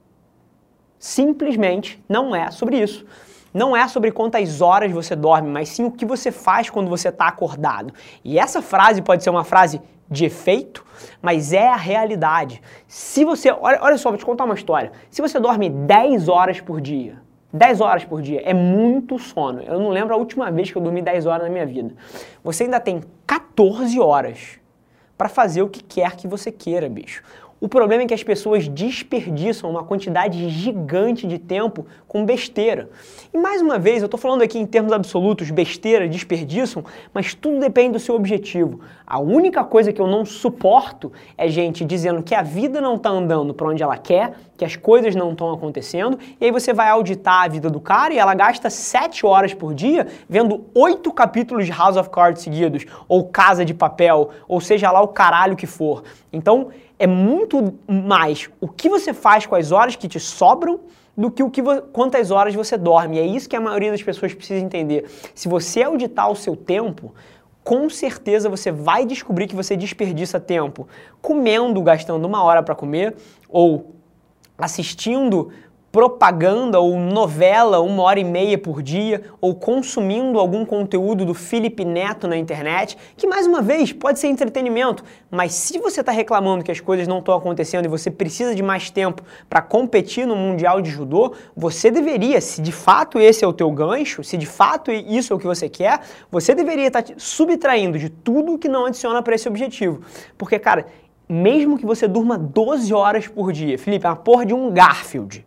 Simplesmente 0.99 2.03
não 2.09 2.35
é 2.35 2.51
sobre 2.51 2.81
isso. 2.81 3.05
Não 3.53 3.73
é 3.73 3.87
sobre 3.87 4.11
quantas 4.11 4.59
horas 4.59 4.91
você 4.91 5.15
dorme, 5.15 5.49
mas 5.49 5.69
sim 5.69 5.85
o 5.85 5.91
que 5.91 6.05
você 6.05 6.29
faz 6.29 6.69
quando 6.69 6.89
você 6.89 7.07
está 7.07 7.27
acordado. 7.27 7.93
E 8.21 8.37
essa 8.37 8.61
frase 8.61 9.01
pode 9.01 9.23
ser 9.23 9.29
uma 9.29 9.45
frase 9.45 9.79
de 10.09 10.25
efeito, 10.25 10.85
mas 11.21 11.53
é 11.53 11.67
a 11.67 11.75
realidade. 11.75 12.61
Se 12.87 13.23
você. 13.25 13.51
Olha, 13.51 13.79
olha 13.81 13.97
só, 13.97 14.09
vou 14.09 14.17
te 14.17 14.25
contar 14.25 14.45
uma 14.45 14.55
história. 14.55 14.91
Se 15.09 15.21
você 15.21 15.39
dorme 15.39 15.69
10 15.69 16.29
horas 16.29 16.61
por 16.61 16.79
dia, 16.79 17.21
10 17.51 17.81
horas 17.81 18.05
por 18.05 18.21
dia 18.21 18.41
é 18.43 18.53
muito 18.53 19.17
sono. 19.17 19.61
Eu 19.61 19.79
não 19.79 19.89
lembro 19.89 20.13
a 20.13 20.17
última 20.17 20.51
vez 20.51 20.71
que 20.71 20.77
eu 20.77 20.81
dormi 20.81 21.01
10 21.01 21.25
horas 21.25 21.43
na 21.43 21.49
minha 21.49 21.65
vida. 21.65 21.93
Você 22.43 22.63
ainda 22.63 22.79
tem 22.79 23.01
14 23.25 23.99
horas 23.99 24.59
para 25.17 25.29
fazer 25.29 25.61
o 25.61 25.69
que 25.69 25.81
quer 25.81 26.15
que 26.15 26.27
você 26.27 26.51
queira, 26.51 26.89
bicho. 26.89 27.23
O 27.65 27.67
problema 27.67 28.03
é 28.03 28.05
que 28.05 28.13
as 28.13 28.21
pessoas 28.21 28.67
desperdiçam 28.67 29.71
uma 29.71 29.83
quantidade 29.83 30.49
gigante 30.51 31.25
de 31.25 31.39
tempo 31.39 31.87
com 32.07 32.23
besteira. 32.23 32.91
E 33.33 33.39
mais 33.39 33.59
uma 33.59 33.79
vez, 33.79 34.03
eu 34.03 34.05
estou 34.05 34.19
falando 34.19 34.43
aqui 34.43 34.59
em 34.59 34.67
termos 34.67 34.93
absolutos, 34.93 35.49
besteira, 35.49 36.07
desperdiçam, 36.07 36.85
mas 37.11 37.33
tudo 37.33 37.59
depende 37.59 37.93
do 37.93 37.99
seu 37.99 38.13
objetivo. 38.13 38.81
A 39.03 39.19
única 39.19 39.63
coisa 39.63 39.91
que 39.91 39.99
eu 39.99 40.05
não 40.05 40.23
suporto 40.23 41.11
é 41.35 41.47
gente 41.47 41.83
dizendo 41.83 42.21
que 42.21 42.35
a 42.35 42.43
vida 42.43 42.79
não 42.79 42.97
está 42.97 43.09
andando 43.09 43.51
para 43.51 43.67
onde 43.67 43.81
ela 43.81 43.97
quer, 43.97 44.35
que 44.55 44.63
as 44.63 44.75
coisas 44.75 45.15
não 45.15 45.31
estão 45.31 45.51
acontecendo, 45.51 46.19
e 46.39 46.45
aí 46.45 46.51
você 46.51 46.71
vai 46.71 46.89
auditar 46.89 47.45
a 47.45 47.47
vida 47.47 47.67
do 47.67 47.79
cara 47.79 48.13
e 48.13 48.19
ela 48.19 48.35
gasta 48.35 48.69
sete 48.69 49.25
horas 49.25 49.55
por 49.55 49.73
dia 49.73 50.05
vendo 50.29 50.65
oito 50.75 51.11
capítulos 51.11 51.65
de 51.65 51.71
House 51.71 51.97
of 51.97 52.11
Cards 52.11 52.43
seguidos, 52.43 52.85
ou 53.07 53.25
Casa 53.25 53.65
de 53.65 53.73
Papel, 53.73 54.29
ou 54.47 54.61
seja 54.61 54.91
lá 54.91 55.01
o 55.01 55.07
caralho 55.07 55.55
que 55.55 55.65
for. 55.65 56.03
Então, 56.31 56.69
é 56.97 57.07
muito 57.07 57.73
mais 57.87 58.49
o 58.59 58.67
que 58.67 58.89
você 58.89 59.13
faz 59.13 59.45
com 59.45 59.55
as 59.55 59.71
horas 59.71 59.95
que 59.95 60.07
te 60.07 60.19
sobram 60.19 60.79
do 61.15 61.31
que, 61.31 61.43
o 61.43 61.49
que 61.49 61.61
quantas 61.91 62.31
horas 62.31 62.53
você 62.53 62.77
dorme. 62.77 63.17
E 63.17 63.19
é 63.19 63.25
isso 63.25 63.49
que 63.49 63.55
a 63.55 63.61
maioria 63.61 63.91
das 63.91 64.03
pessoas 64.03 64.33
precisa 64.33 64.63
entender. 64.63 65.05
Se 65.33 65.47
você 65.47 65.83
auditar 65.83 66.29
o 66.29 66.35
seu 66.35 66.55
tempo, 66.55 67.13
com 67.63 67.89
certeza 67.89 68.49
você 68.49 68.71
vai 68.71 69.05
descobrir 69.05 69.47
que 69.47 69.55
você 69.55 69.75
desperdiça 69.75 70.39
tempo 70.39 70.87
comendo, 71.21 71.81
gastando 71.81 72.25
uma 72.25 72.43
hora 72.43 72.61
para 72.61 72.75
comer, 72.75 73.15
ou 73.49 73.95
assistindo 74.57 75.51
propaganda 75.95 76.77
ou 76.77 76.99
novela 76.99 77.79
uma 77.79 78.03
hora 78.03 78.19
e 78.19 78.23
meia 78.25 78.57
por 78.57 78.83
dia, 78.83 79.23
ou 79.39 79.55
consumindo 79.55 80.37
algum 80.37 80.65
conteúdo 80.65 81.23
do 81.23 81.33
Felipe 81.33 81.85
Neto 81.85 82.27
na 82.27 82.35
internet, 82.35 82.97
que 83.15 83.25
mais 83.25 83.47
uma 83.47 83.61
vez 83.61 83.93
pode 83.93 84.19
ser 84.19 84.27
entretenimento, 84.27 85.05
mas 85.31 85.53
se 85.53 85.79
você 85.79 86.01
está 86.01 86.11
reclamando 86.11 86.65
que 86.65 86.71
as 86.71 86.81
coisas 86.81 87.07
não 87.07 87.19
estão 87.19 87.33
acontecendo 87.33 87.85
e 87.85 87.87
você 87.87 88.11
precisa 88.11 88.53
de 88.53 88.61
mais 88.61 88.89
tempo 88.89 89.23
para 89.49 89.61
competir 89.61 90.27
no 90.27 90.35
Mundial 90.35 90.81
de 90.81 90.89
Judô, 90.89 91.33
você 91.55 91.89
deveria, 91.89 92.41
se 92.41 92.61
de 92.61 92.73
fato 92.73 93.17
esse 93.17 93.45
é 93.45 93.47
o 93.47 93.53
teu 93.53 93.71
gancho, 93.71 94.21
se 94.21 94.35
de 94.35 94.45
fato 94.45 94.91
isso 94.91 95.31
é 95.31 95.35
o 95.37 95.39
que 95.39 95.47
você 95.47 95.69
quer, 95.69 96.01
você 96.29 96.53
deveria 96.53 96.87
estar 96.87 97.03
tá 97.03 97.13
subtraindo 97.15 97.97
de 97.97 98.09
tudo 98.09 98.59
que 98.59 98.67
não 98.67 98.85
adiciona 98.85 99.23
para 99.23 99.35
esse 99.35 99.47
objetivo. 99.47 100.01
Porque, 100.37 100.59
cara, 100.59 100.87
mesmo 101.29 101.77
que 101.77 101.85
você 101.85 102.05
durma 102.05 102.37
12 102.37 102.93
horas 102.93 103.29
por 103.29 103.53
dia, 103.53 103.79
Felipe, 103.79 104.05
é 104.05 104.09
uma 104.09 104.17
porra 104.17 104.45
de 104.45 104.53
um 104.53 104.69
Garfield 104.73 105.45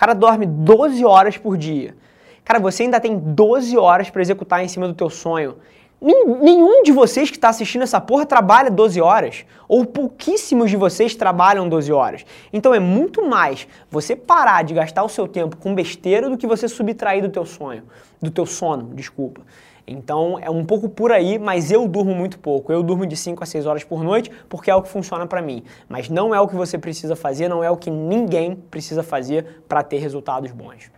cara 0.00 0.14
dorme 0.14 0.46
12 0.46 1.04
horas 1.04 1.36
por 1.36 1.58
dia. 1.58 1.94
Cara, 2.42 2.58
você 2.58 2.84
ainda 2.84 2.98
tem 2.98 3.18
12 3.18 3.76
horas 3.76 4.08
para 4.08 4.22
executar 4.22 4.64
em 4.64 4.66
cima 4.66 4.88
do 4.88 4.94
teu 4.94 5.10
sonho. 5.10 5.58
Nenhum 6.00 6.82
de 6.82 6.90
vocês 6.90 7.30
que 7.30 7.36
está 7.36 7.50
assistindo 7.50 7.82
essa 7.82 8.00
porra 8.00 8.24
trabalha 8.24 8.70
12 8.70 8.98
horas. 8.98 9.44
Ou 9.68 9.84
pouquíssimos 9.84 10.70
de 10.70 10.76
vocês 10.78 11.14
trabalham 11.14 11.68
12 11.68 11.92
horas. 11.92 12.24
Então 12.50 12.72
é 12.72 12.80
muito 12.80 13.28
mais 13.28 13.68
você 13.90 14.16
parar 14.16 14.64
de 14.64 14.72
gastar 14.72 15.04
o 15.04 15.08
seu 15.10 15.28
tempo 15.28 15.58
com 15.58 15.74
besteira 15.74 16.30
do 16.30 16.38
que 16.38 16.46
você 16.46 16.66
subtrair 16.66 17.20
do 17.20 17.28
teu 17.28 17.44
sonho. 17.44 17.82
Do 18.22 18.30
teu 18.30 18.46
sono, 18.46 18.94
desculpa. 18.94 19.42
Então 19.90 20.38
é 20.40 20.48
um 20.48 20.64
pouco 20.64 20.88
por 20.88 21.10
aí, 21.10 21.36
mas 21.36 21.72
eu 21.72 21.88
durmo 21.88 22.14
muito 22.14 22.38
pouco. 22.38 22.72
Eu 22.72 22.80
durmo 22.80 23.04
de 23.04 23.16
5 23.16 23.42
a 23.42 23.46
6 23.46 23.66
horas 23.66 23.82
por 23.82 24.04
noite 24.04 24.30
porque 24.48 24.70
é 24.70 24.74
o 24.74 24.80
que 24.80 24.88
funciona 24.88 25.26
para 25.26 25.42
mim. 25.42 25.64
Mas 25.88 26.08
não 26.08 26.32
é 26.32 26.40
o 26.40 26.46
que 26.46 26.54
você 26.54 26.78
precisa 26.78 27.16
fazer, 27.16 27.48
não 27.48 27.64
é 27.64 27.68
o 27.68 27.76
que 27.76 27.90
ninguém 27.90 28.54
precisa 28.54 29.02
fazer 29.02 29.62
para 29.68 29.82
ter 29.82 29.98
resultados 29.98 30.52
bons. 30.52 30.92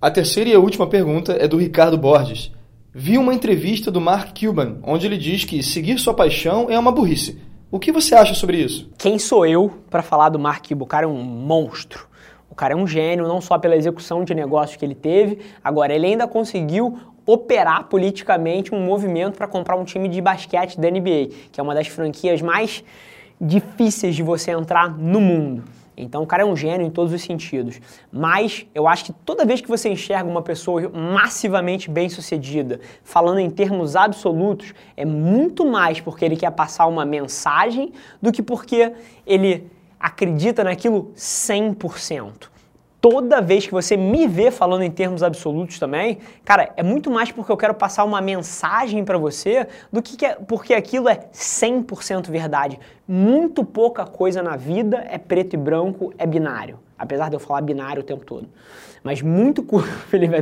A 0.00 0.10
terceira 0.10 0.50
e 0.50 0.54
a 0.54 0.60
última 0.60 0.86
pergunta 0.86 1.32
é 1.32 1.48
do 1.48 1.56
Ricardo 1.56 1.98
Borges. 1.98 2.52
Vi 2.94 3.18
uma 3.18 3.34
entrevista 3.34 3.90
do 3.90 4.00
Mark 4.00 4.38
Cuban, 4.38 4.76
onde 4.84 5.04
ele 5.04 5.18
diz 5.18 5.44
que 5.44 5.60
seguir 5.60 5.98
sua 5.98 6.14
paixão 6.14 6.70
é 6.70 6.78
uma 6.78 6.92
burrice. 6.92 7.40
O 7.72 7.80
que 7.80 7.90
você 7.90 8.14
acha 8.14 8.34
sobre 8.34 8.58
isso? 8.58 8.88
Quem 8.98 9.18
sou 9.18 9.44
eu 9.44 9.68
para 9.90 10.02
falar 10.02 10.28
do 10.28 10.38
Mark 10.38 10.68
Cuban? 10.68 10.84
O 10.84 10.86
cara 10.86 11.06
é 11.06 11.08
um 11.08 11.22
monstro. 11.24 12.06
O 12.52 12.54
cara 12.54 12.74
é 12.74 12.76
um 12.76 12.86
gênio, 12.86 13.26
não 13.26 13.40
só 13.40 13.56
pela 13.56 13.74
execução 13.74 14.22
de 14.24 14.34
negócios 14.34 14.76
que 14.76 14.84
ele 14.84 14.94
teve, 14.94 15.38
agora 15.64 15.94
ele 15.94 16.04
ainda 16.04 16.28
conseguiu 16.28 16.98
operar 17.24 17.84
politicamente 17.84 18.74
um 18.74 18.84
movimento 18.84 19.36
para 19.36 19.46
comprar 19.46 19.76
um 19.76 19.84
time 19.84 20.08
de 20.08 20.20
basquete 20.20 20.78
da 20.78 20.90
NBA, 20.90 21.28
que 21.50 21.60
é 21.60 21.62
uma 21.62 21.74
das 21.74 21.86
franquias 21.86 22.42
mais 22.42 22.84
difíceis 23.40 24.14
de 24.14 24.22
você 24.22 24.52
entrar 24.52 24.96
no 24.96 25.20
mundo. 25.20 25.64
Então 25.96 26.22
o 26.22 26.26
cara 26.26 26.42
é 26.42 26.46
um 26.46 26.56
gênio 26.56 26.86
em 26.86 26.90
todos 26.90 27.12
os 27.12 27.22
sentidos. 27.22 27.80
Mas 28.10 28.66
eu 28.74 28.88
acho 28.88 29.04
que 29.04 29.12
toda 29.12 29.44
vez 29.44 29.60
que 29.60 29.68
você 29.68 29.88
enxerga 29.90 30.28
uma 30.28 30.42
pessoa 30.42 30.88
massivamente 30.88 31.90
bem 31.90 32.08
sucedida, 32.08 32.80
falando 33.04 33.38
em 33.38 33.50
termos 33.50 33.94
absolutos, 33.94 34.72
é 34.96 35.04
muito 35.04 35.66
mais 35.66 36.00
porque 36.00 36.24
ele 36.24 36.36
quer 36.36 36.50
passar 36.52 36.86
uma 36.86 37.04
mensagem 37.04 37.92
do 38.20 38.32
que 38.32 38.42
porque 38.42 38.92
ele 39.26 39.70
acredita 40.00 40.64
naquilo 40.64 41.12
100% 41.16 42.51
toda 43.02 43.40
vez 43.40 43.66
que 43.66 43.72
você 43.72 43.96
me 43.96 44.28
vê 44.28 44.52
falando 44.52 44.82
em 44.82 44.90
termos 44.90 45.24
absolutos 45.24 45.76
também, 45.76 46.18
cara, 46.44 46.72
é 46.76 46.84
muito 46.84 47.10
mais 47.10 47.32
porque 47.32 47.50
eu 47.50 47.56
quero 47.56 47.74
passar 47.74 48.04
uma 48.04 48.20
mensagem 48.20 49.04
para 49.04 49.18
você 49.18 49.66
do 49.90 50.00
que, 50.00 50.16
que 50.16 50.24
é, 50.24 50.36
porque 50.36 50.72
aquilo 50.72 51.08
é 51.08 51.16
100% 51.34 52.30
verdade. 52.30 52.78
Muito 53.06 53.64
pouca 53.64 54.06
coisa 54.06 54.40
na 54.40 54.54
vida 54.54 55.04
é 55.10 55.18
preto 55.18 55.54
e 55.54 55.56
branco, 55.56 56.14
é 56.16 56.24
binário. 56.24 56.78
Apesar 56.96 57.28
de 57.28 57.34
eu 57.34 57.40
falar 57.40 57.60
binário 57.62 58.02
o 58.02 58.04
tempo 58.04 58.24
todo. 58.24 58.48
Mas 59.02 59.20
muito, 59.20 59.66
Felipe, 60.08 60.36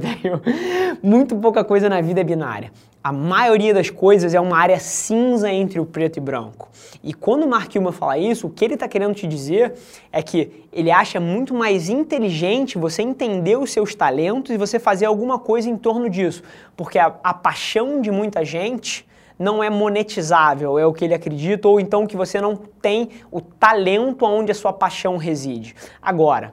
muito 1.03 1.35
pouca 1.37 1.65
coisa 1.65 1.89
na 1.89 2.03
vida 2.03 2.21
é 2.21 2.25
binária. 2.25 2.71
A 3.03 3.13
maioria 3.13 3.73
das 3.73 3.89
coisas 3.89 4.35
é 4.35 4.41
uma 4.41 4.59
área 4.59 4.79
cinza 4.79 5.51
entre 5.51 5.81
o 5.81 5.87
preto 5.87 6.19
e 6.19 6.21
branco. 6.21 6.69
E 7.03 7.15
quando 7.15 7.45
o 7.45 7.49
Mark 7.49 7.75
Hillman 7.75 7.93
fala 7.93 8.19
isso, 8.19 8.47
o 8.47 8.51
que 8.51 8.63
ele 8.63 8.75
está 8.75 8.87
querendo 8.87 9.15
te 9.15 9.27
dizer 9.27 9.73
é 10.13 10.23
que 10.23 10.67
ele 10.71 10.91
acha 10.91 11.19
muito 11.19 11.55
mais 11.55 11.89
inteligente 11.89 12.77
você 12.77 13.01
entender 13.01 13.57
os 13.57 13.73
seus 13.73 13.95
talentos 13.95 14.55
e 14.55 14.59
você 14.59 14.79
fazer 14.79 15.07
alguma 15.07 15.39
coisa 15.39 15.71
em 15.71 15.79
torno 15.79 16.11
disso. 16.11 16.43
Porque 16.77 16.99
a, 16.99 17.07
a 17.25 17.33
paixão 17.33 18.03
de 18.03 18.11
muita 18.11 18.45
gente 18.45 19.09
não 19.39 19.65
é 19.65 19.71
monetizável, 19.71 20.79
é 20.79 20.85
o 20.85 20.93
que 20.93 21.07
ele 21.07 21.15
acredita, 21.15 21.67
ou 21.67 21.81
então 21.81 22.07
que 22.07 22.19
você 22.19 22.39
não 22.39 22.55
tem 22.55 23.09
o 23.31 23.41
talento 23.41 24.27
onde 24.27 24.53
a 24.53 24.55
sua 24.55 24.75
paixão 24.75 25.17
reside. 25.17 25.75
Agora, 26.03 26.53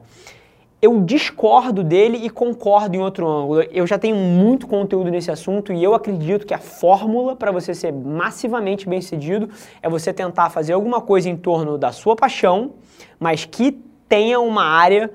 eu 0.81 1.01
discordo 1.01 1.83
dele 1.83 2.17
e 2.23 2.29
concordo 2.29 2.95
em 2.95 2.99
outro 2.99 3.27
ângulo. 3.27 3.63
Eu 3.71 3.87
já 3.87 3.97
tenho 3.97 4.15
muito 4.15 4.67
conteúdo 4.67 5.09
nesse 5.09 5.31
assunto 5.31 5.73
e 5.73 5.83
eu 5.83 5.95
acredito 5.95 6.45
que 6.45 6.53
a 6.53 6.59
fórmula 6.59 7.35
para 7.35 7.51
você 7.51 7.73
ser 7.73 7.91
massivamente 7.91 8.87
bem-sucedido 8.87 9.49
é 9.81 9.89
você 9.89 10.13
tentar 10.13 10.49
fazer 10.51 10.73
alguma 10.73 11.01
coisa 11.01 11.29
em 11.29 11.35
torno 11.35 11.77
da 11.77 11.91
sua 11.91 12.15
paixão, 12.15 12.73
mas 13.19 13.43
que 13.43 13.71
tenha 14.07 14.39
uma 14.39 14.63
área 14.63 15.11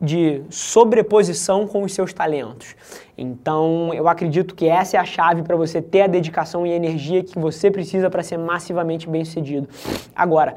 de 0.00 0.42
sobreposição 0.48 1.66
com 1.66 1.82
os 1.82 1.92
seus 1.92 2.12
talentos. 2.12 2.74
Então, 3.18 3.92
eu 3.92 4.08
acredito 4.08 4.54
que 4.54 4.66
essa 4.66 4.96
é 4.96 5.00
a 5.00 5.04
chave 5.04 5.42
para 5.42 5.56
você 5.56 5.82
ter 5.82 6.02
a 6.02 6.06
dedicação 6.06 6.66
e 6.66 6.72
a 6.72 6.76
energia 6.76 7.22
que 7.22 7.38
você 7.38 7.70
precisa 7.70 8.08
para 8.08 8.22
ser 8.22 8.38
massivamente 8.38 9.06
bem-sucedido. 9.06 9.68
Agora, 10.16 10.54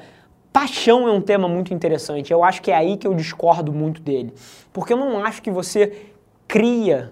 Paixão 0.53 1.07
é 1.07 1.11
um 1.11 1.19
tema 1.19 1.49
muito 1.49 1.73
interessante. 1.73 2.31
Eu 2.31 2.43
acho 2.43 2.61
que 2.61 2.69
é 2.69 2.75
aí 2.75 2.95
que 2.95 3.07
eu 3.07 3.15
discordo 3.15 3.73
muito 3.73 3.99
dele. 3.99 4.31
Porque 4.71 4.93
eu 4.93 4.97
não 4.97 5.25
acho 5.25 5.41
que 5.41 5.49
você 5.49 6.11
cria 6.47 7.11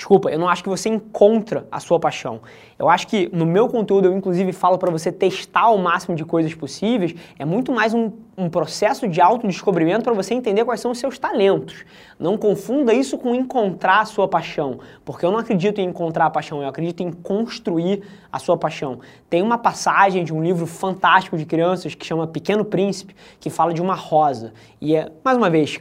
Desculpa, 0.00 0.30
eu 0.30 0.38
não 0.38 0.48
acho 0.48 0.62
que 0.62 0.68
você 0.70 0.88
encontra 0.88 1.66
a 1.70 1.78
sua 1.78 2.00
paixão. 2.00 2.40
Eu 2.78 2.88
acho 2.88 3.06
que 3.06 3.28
no 3.34 3.44
meu 3.44 3.68
conteúdo 3.68 4.06
eu 4.06 4.16
inclusive 4.16 4.50
falo 4.50 4.78
para 4.78 4.90
você 4.90 5.12
testar 5.12 5.68
o 5.68 5.76
máximo 5.76 6.16
de 6.16 6.24
coisas 6.24 6.54
possíveis. 6.54 7.14
É 7.38 7.44
muito 7.44 7.70
mais 7.70 7.92
um, 7.92 8.10
um 8.34 8.48
processo 8.48 9.06
de 9.06 9.20
autodescobrimento 9.20 10.04
para 10.04 10.14
você 10.14 10.32
entender 10.32 10.64
quais 10.64 10.80
são 10.80 10.90
os 10.90 10.98
seus 10.98 11.18
talentos. 11.18 11.84
Não 12.18 12.38
confunda 12.38 12.94
isso 12.94 13.18
com 13.18 13.34
encontrar 13.34 14.00
a 14.00 14.04
sua 14.06 14.26
paixão, 14.26 14.80
porque 15.04 15.26
eu 15.26 15.30
não 15.30 15.38
acredito 15.38 15.82
em 15.82 15.88
encontrar 15.88 16.24
a 16.24 16.30
paixão, 16.30 16.62
eu 16.62 16.68
acredito 16.70 17.02
em 17.02 17.12
construir 17.12 18.02
a 18.32 18.38
sua 18.38 18.56
paixão. 18.56 19.00
Tem 19.28 19.42
uma 19.42 19.58
passagem 19.58 20.24
de 20.24 20.32
um 20.32 20.42
livro 20.42 20.66
fantástico 20.66 21.36
de 21.36 21.44
crianças 21.44 21.94
que 21.94 22.06
chama 22.06 22.26
Pequeno 22.26 22.64
Príncipe, 22.64 23.14
que 23.38 23.50
fala 23.50 23.74
de 23.74 23.82
uma 23.82 23.94
rosa. 23.94 24.54
E 24.80 24.96
é, 24.96 25.12
mais 25.22 25.36
uma 25.36 25.50
vez, 25.50 25.78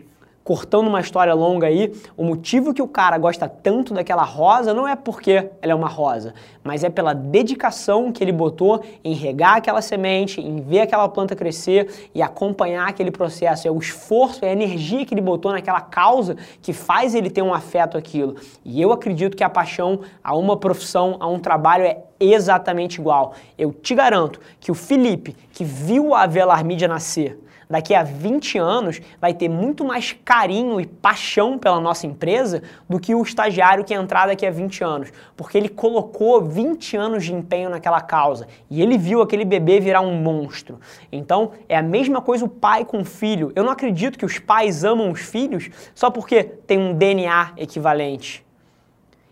cortando 0.49 0.87
uma 0.87 0.99
história 0.99 1.31
longa 1.35 1.67
aí, 1.67 1.93
o 2.17 2.23
motivo 2.23 2.73
que 2.73 2.81
o 2.81 2.87
cara 2.87 3.19
gosta 3.19 3.47
tanto 3.47 3.93
daquela 3.93 4.23
rosa 4.23 4.73
não 4.73 4.87
é 4.87 4.95
porque 4.95 5.47
ela 5.61 5.73
é 5.73 5.75
uma 5.75 5.87
rosa, 5.87 6.33
mas 6.63 6.83
é 6.83 6.89
pela 6.89 7.13
dedicação 7.13 8.11
que 8.11 8.23
ele 8.23 8.31
botou 8.31 8.83
em 9.03 9.13
regar 9.13 9.57
aquela 9.57 9.79
semente, 9.79 10.41
em 10.41 10.59
ver 10.59 10.79
aquela 10.79 11.07
planta 11.07 11.35
crescer 11.35 12.09
e 12.15 12.21
acompanhar 12.23 12.89
aquele 12.89 13.11
processo. 13.11 13.67
É 13.67 13.71
o 13.71 13.77
esforço, 13.77 14.43
é 14.43 14.49
a 14.49 14.51
energia 14.51 15.05
que 15.05 15.13
ele 15.13 15.21
botou 15.21 15.51
naquela 15.51 15.81
causa 15.81 16.35
que 16.63 16.73
faz 16.73 17.13
ele 17.13 17.29
ter 17.29 17.43
um 17.43 17.53
afeto 17.53 17.95
aquilo. 17.95 18.35
E 18.65 18.81
eu 18.81 18.91
acredito 18.91 19.37
que 19.37 19.43
a 19.43 19.49
paixão 19.51 19.99
a 20.23 20.35
uma 20.35 20.57
profissão, 20.57 21.17
a 21.19 21.27
um 21.27 21.37
trabalho 21.37 21.83
é 21.83 22.01
exatamente 22.19 22.95
igual. 22.95 23.35
Eu 23.55 23.71
te 23.71 23.93
garanto 23.93 24.39
que 24.59 24.71
o 24.71 24.73
Felipe, 24.73 25.35
que 25.53 25.63
viu 25.63 26.15
a 26.15 26.25
Velar 26.25 26.65
Mídia 26.65 26.87
nascer, 26.87 27.39
daqui 27.69 27.93
a 27.93 28.01
20 28.01 28.57
anos 28.57 28.99
vai 29.21 29.31
ter 29.31 29.47
muito 29.47 29.85
mais 29.85 30.11
carinho 30.25 30.81
e 30.81 30.87
paixão 30.87 31.55
pela 31.55 31.79
nossa 31.79 32.07
empresa 32.07 32.63
do 32.89 32.99
que 32.99 33.13
o 33.13 33.21
estagiário 33.21 33.85
que 33.85 33.93
entrar 33.93 34.25
daqui 34.25 34.43
a 34.43 34.49
20 34.49 34.83
anos, 34.83 35.13
porque 35.37 35.55
ele 35.55 35.69
colocou 35.69 36.41
20 36.41 36.97
anos 36.97 37.23
de 37.23 37.31
empenho 37.31 37.69
naquela 37.69 38.01
causa 38.01 38.47
e 38.71 38.81
ele 38.81 38.97
viu 38.97 39.21
aquele 39.21 39.45
bebê 39.45 39.79
virar 39.79 40.01
um 40.01 40.15
monstro. 40.15 40.79
Então, 41.11 41.51
é 41.69 41.77
a 41.77 41.83
mesma 41.83 42.23
coisa 42.23 42.43
o 42.43 42.49
pai 42.49 42.83
com 42.83 43.01
o 43.01 43.05
filho. 43.05 43.51
Eu 43.55 43.63
não 43.63 43.71
acredito 43.71 44.17
que 44.17 44.25
os 44.25 44.39
pais 44.39 44.83
amam 44.83 45.11
os 45.11 45.21
filhos 45.21 45.69
só 45.93 46.09
porque 46.09 46.43
tem 46.43 46.79
um 46.79 46.95
DNA 46.95 47.51
equivalente. 47.55 48.43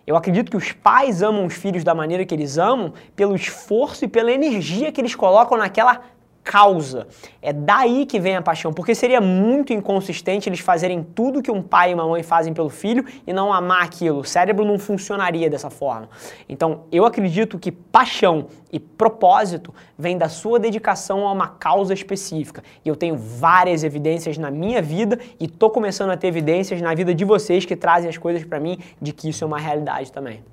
Eu 0.05 0.15
acredito 0.15 0.51
que 0.51 0.55
os 0.55 0.71
pais 0.71 1.23
amam 1.23 1.45
os 1.45 1.55
filhos 1.55 1.83
da 1.83 1.93
maneira 1.93 2.23
que 2.23 2.33
eles 2.33 2.57
amam, 2.57 2.93
pelo 3.15 3.35
esforço 3.35 4.05
e 4.05 4.07
pela 4.07 4.31
energia 4.31 4.91
que 4.91 5.01
eles 5.01 5.15
colocam 5.15 5.57
naquela 5.57 6.01
causa. 6.47 7.07
É 7.41 7.51
daí 7.51 8.05
que 8.05 8.21
vem 8.21 8.37
a 8.37 8.41
paixão, 8.41 8.71
porque 8.71 8.95
seria 8.95 9.19
muito 9.19 9.73
inconsistente 9.73 10.47
eles 10.47 10.61
fazerem 10.61 11.03
tudo 11.03 11.41
que 11.41 11.51
um 11.51 11.61
pai 11.61 11.91
e 11.91 11.93
uma 11.93 12.07
mãe 12.07 12.23
fazem 12.23 12.53
pelo 12.53 12.69
filho 12.69 13.03
e 13.27 13.33
não 13.33 13.51
amar 13.51 13.83
aquilo. 13.83 14.19
O 14.19 14.23
cérebro 14.23 14.63
não 14.63 14.79
funcionaria 14.79 15.49
dessa 15.49 15.69
forma. 15.69 16.07
Então, 16.47 16.85
eu 16.89 17.05
acredito 17.05 17.59
que 17.59 17.69
paixão 17.69 18.47
e 18.71 18.79
propósito 18.79 19.75
vem 19.97 20.17
da 20.17 20.29
sua 20.29 20.57
dedicação 20.57 21.27
a 21.27 21.33
uma 21.33 21.49
causa 21.49 21.93
específica. 21.93 22.63
E 22.85 22.87
eu 22.87 22.95
tenho 22.95 23.17
várias 23.17 23.83
evidências 23.83 24.37
na 24.37 24.49
minha 24.49 24.81
vida 24.81 25.19
e 25.37 25.49
tô 25.49 25.69
começando 25.69 26.11
a 26.11 26.17
ter 26.17 26.27
evidências 26.27 26.81
na 26.81 26.95
vida 26.95 27.13
de 27.13 27.25
vocês 27.25 27.65
que 27.65 27.75
trazem 27.75 28.09
as 28.09 28.17
coisas 28.17 28.45
para 28.45 28.59
mim 28.59 28.79
de 29.01 29.11
que 29.11 29.27
isso 29.29 29.43
é 29.43 29.47
uma 29.47 29.59
realidade 29.59 30.13
também. 30.13 30.43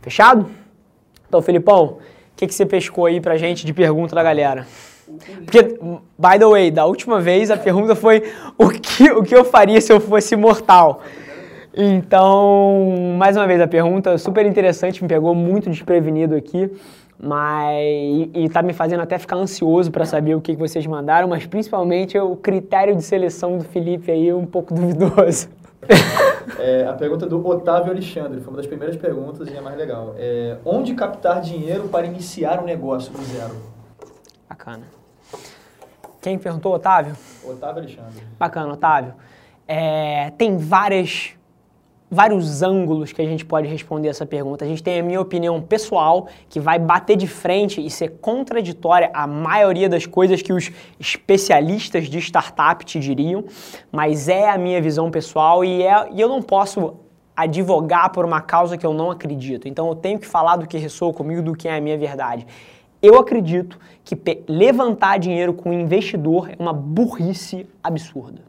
Fechado? 0.00 0.50
Então, 1.28 1.42
Felipão, 1.42 1.98
o 2.34 2.36
que, 2.36 2.48
que 2.48 2.54
você 2.54 2.66
pescou 2.66 3.06
aí 3.06 3.20
pra 3.20 3.36
gente 3.36 3.64
de 3.64 3.72
pergunta 3.72 4.12
da 4.12 4.22
galera? 4.22 4.66
Porque, 5.44 5.78
by 6.18 6.38
the 6.38 6.46
way, 6.46 6.70
da 6.70 6.84
última 6.84 7.20
vez 7.20 7.48
a 7.48 7.56
pergunta 7.56 7.94
foi 7.94 8.24
o 8.58 8.68
que, 8.70 9.10
o 9.12 9.22
que 9.22 9.36
eu 9.36 9.44
faria 9.44 9.80
se 9.80 9.92
eu 9.92 10.00
fosse 10.00 10.34
mortal? 10.34 11.00
Então, 11.76 13.14
mais 13.16 13.36
uma 13.36 13.46
vez, 13.46 13.60
a 13.60 13.68
pergunta 13.68 14.18
super 14.18 14.44
interessante, 14.46 15.00
me 15.02 15.08
pegou 15.08 15.32
muito 15.32 15.70
desprevenido 15.70 16.34
aqui, 16.34 16.70
mas 17.20 18.28
e, 18.34 18.48
tá 18.48 18.62
me 18.62 18.72
fazendo 18.72 19.00
até 19.00 19.16
ficar 19.16 19.36
ansioso 19.36 19.92
para 19.92 20.04
saber 20.04 20.34
o 20.34 20.40
que, 20.40 20.54
que 20.54 20.58
vocês 20.58 20.84
mandaram, 20.86 21.28
mas 21.28 21.46
principalmente 21.46 22.18
o 22.18 22.34
critério 22.34 22.96
de 22.96 23.02
seleção 23.02 23.58
do 23.58 23.64
Felipe 23.64 24.10
aí 24.10 24.32
um 24.32 24.46
pouco 24.46 24.74
duvidoso. 24.74 25.48
É, 26.58 26.86
a 26.86 26.92
pergunta 26.92 27.26
do 27.26 27.44
Otávio 27.46 27.90
Alexandre, 27.90 28.40
foi 28.40 28.48
uma 28.48 28.58
das 28.58 28.66
primeiras 28.66 28.96
perguntas 28.96 29.48
e 29.48 29.56
é 29.56 29.60
mais 29.60 29.76
legal. 29.76 30.14
É, 30.16 30.58
onde 30.64 30.94
captar 30.94 31.40
dinheiro 31.40 31.88
para 31.88 32.06
iniciar 32.06 32.60
um 32.60 32.64
negócio 32.64 33.12
do 33.12 33.22
zero? 33.24 33.56
Bacana. 34.48 34.84
Quem 36.20 36.38
perguntou, 36.38 36.74
Otávio? 36.74 37.16
Otávio 37.44 37.82
Alexandre. 37.82 38.26
Bacana, 38.38 38.72
Otávio. 38.72 39.14
É, 39.66 40.30
tem 40.38 40.56
várias 40.56 41.34
vários 42.14 42.62
ângulos 42.62 43.12
que 43.12 43.20
a 43.20 43.24
gente 43.26 43.44
pode 43.44 43.66
responder 43.66 44.08
essa 44.08 44.24
pergunta. 44.24 44.64
A 44.64 44.68
gente 44.68 44.82
tem 44.82 45.00
a 45.00 45.02
minha 45.02 45.20
opinião 45.20 45.60
pessoal, 45.60 46.28
que 46.48 46.60
vai 46.60 46.78
bater 46.78 47.16
de 47.16 47.26
frente 47.26 47.84
e 47.84 47.90
ser 47.90 48.18
contraditória 48.20 49.10
à 49.12 49.26
maioria 49.26 49.88
das 49.88 50.06
coisas 50.06 50.40
que 50.40 50.52
os 50.52 50.70
especialistas 50.98 52.08
de 52.08 52.18
startup 52.18 52.84
te 52.84 53.00
diriam, 53.00 53.44
mas 53.90 54.28
é 54.28 54.48
a 54.48 54.56
minha 54.56 54.80
visão 54.80 55.10
pessoal 55.10 55.64
e, 55.64 55.82
é, 55.82 56.08
e 56.12 56.20
eu 56.20 56.28
não 56.28 56.40
posso 56.40 56.94
advogar 57.36 58.12
por 58.12 58.24
uma 58.24 58.40
causa 58.40 58.78
que 58.78 58.86
eu 58.86 58.94
não 58.94 59.10
acredito. 59.10 59.66
Então 59.66 59.88
eu 59.88 59.96
tenho 59.96 60.18
que 60.18 60.26
falar 60.26 60.56
do 60.56 60.66
que 60.66 60.78
ressoa 60.78 61.12
comigo, 61.12 61.42
do 61.42 61.54
que 61.54 61.66
é 61.66 61.76
a 61.76 61.80
minha 61.80 61.98
verdade. 61.98 62.46
Eu 63.02 63.18
acredito 63.18 63.78
que 64.04 64.16
levantar 64.48 65.18
dinheiro 65.18 65.52
com 65.52 65.72
investidor 65.72 66.50
é 66.50 66.56
uma 66.58 66.72
burrice 66.72 67.66
absurda. 67.82 68.42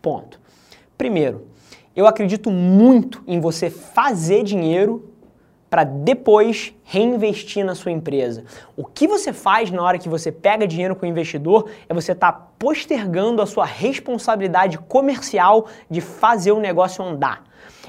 Ponto. 0.00 0.38
Primeiro, 0.96 1.46
eu 1.96 2.06
acredito 2.06 2.50
muito 2.50 3.22
em 3.26 3.40
você 3.40 3.70
fazer 3.70 4.42
dinheiro 4.42 5.10
para 5.70 5.82
depois 5.82 6.72
reinvestir 6.84 7.64
na 7.64 7.74
sua 7.74 7.90
empresa. 7.90 8.44
O 8.76 8.84
que 8.84 9.08
você 9.08 9.32
faz 9.32 9.70
na 9.72 9.82
hora 9.82 9.98
que 9.98 10.08
você 10.08 10.30
pega 10.30 10.68
dinheiro 10.68 10.94
com 10.94 11.04
o 11.04 11.08
investidor 11.08 11.68
é 11.88 11.94
você 11.94 12.12
estar 12.12 12.30
tá 12.30 12.48
postergando 12.58 13.42
a 13.42 13.46
sua 13.46 13.64
responsabilidade 13.64 14.78
comercial 14.78 15.66
de 15.90 16.00
fazer 16.00 16.52
o 16.52 16.60
negócio 16.60 17.04
andar. 17.04 17.44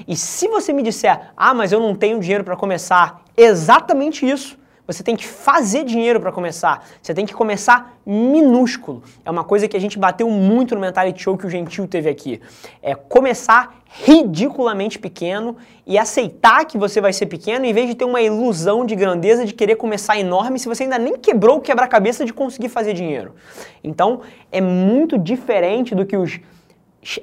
E 0.06 0.16
se 0.16 0.48
você 0.48 0.72
me 0.72 0.82
disser, 0.82 1.30
ah, 1.36 1.54
mas 1.54 1.70
eu 1.70 1.78
não 1.78 1.94
tenho 1.94 2.18
dinheiro 2.18 2.42
para 2.42 2.56
começar, 2.56 3.22
exatamente 3.36 4.28
isso 4.28 4.58
você 4.86 5.02
tem 5.02 5.16
que 5.16 5.26
fazer 5.26 5.84
dinheiro 5.84 6.20
para 6.20 6.30
começar. 6.30 6.86
Você 7.02 7.12
tem 7.12 7.26
que 7.26 7.34
começar 7.34 7.98
minúsculo. 8.06 9.02
É 9.24 9.30
uma 9.30 9.42
coisa 9.42 9.66
que 9.66 9.76
a 9.76 9.80
gente 9.80 9.98
bateu 9.98 10.30
muito 10.30 10.74
no 10.74 10.80
Mentality 10.80 11.22
Show 11.22 11.36
que 11.36 11.46
o 11.46 11.50
Gentil 11.50 11.88
teve 11.88 12.08
aqui. 12.08 12.40
É 12.80 12.94
começar 12.94 13.74
ridiculamente 13.88 14.98
pequeno 14.98 15.56
e 15.86 15.98
aceitar 15.98 16.64
que 16.66 16.76
você 16.76 17.00
vai 17.00 17.12
ser 17.12 17.26
pequeno 17.26 17.64
em 17.64 17.72
vez 17.72 17.88
de 17.88 17.94
ter 17.94 18.04
uma 18.04 18.20
ilusão 18.20 18.84
de 18.84 18.94
grandeza 18.94 19.44
de 19.44 19.54
querer 19.54 19.76
começar 19.76 20.18
enorme 20.18 20.58
se 20.58 20.68
você 20.68 20.84
ainda 20.84 20.98
nem 20.98 21.16
quebrou 21.16 21.56
o 21.56 21.60
quebra-cabeça 21.60 22.24
de 22.24 22.32
conseguir 22.32 22.68
fazer 22.68 22.92
dinheiro. 22.92 23.34
Então, 23.82 24.20
é 24.52 24.60
muito 24.60 25.18
diferente 25.18 25.94
do 25.94 26.04
que 26.04 26.16
os 26.16 26.38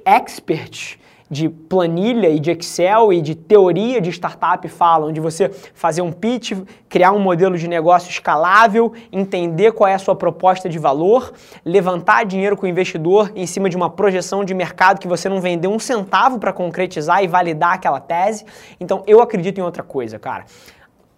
experts 0.06 0.98
de 1.34 1.50
planilha 1.50 2.30
e 2.30 2.40
de 2.40 2.52
Excel 2.52 3.12
e 3.12 3.22
de 3.22 3.34
teoria 3.34 4.00
de 4.00 4.12
startup 4.12 4.66
falam, 4.70 5.12
de 5.12 5.20
você 5.20 5.50
fazer 5.74 6.02
um 6.02 6.12
pitch, 6.12 6.54
criar 6.88 7.12
um 7.12 7.20
modelo 7.20 7.58
de 7.58 7.68
negócio 7.68 8.10
escalável, 8.10 8.94
entender 9.12 9.72
qual 9.74 9.90
é 9.90 9.96
a 9.96 10.00
sua 10.00 10.16
proposta 10.16 10.70
de 10.70 10.78
valor, 10.78 11.34
levantar 11.66 12.24
dinheiro 12.24 12.56
com 12.56 12.68
o 12.68 12.70
investidor 12.70 13.32
em 13.36 13.48
cima 13.48 13.70
de 13.70 13.76
uma 13.76 13.90
projeção 13.90 14.46
de 14.46 14.54
mercado 14.54 15.00
que 15.00 15.08
você 15.08 15.28
não 15.28 15.42
vendeu 15.42 15.72
um 15.72 15.80
centavo 15.80 16.38
para 16.38 16.54
concretizar 16.54 17.24
e 17.24 17.28
validar 17.28 17.74
aquela 17.74 18.00
tese. 18.00 18.46
Então 18.80 19.04
eu 19.08 19.20
acredito 19.20 19.58
em 19.58 19.64
outra 19.64 19.82
coisa, 19.82 20.20
cara. 20.20 20.46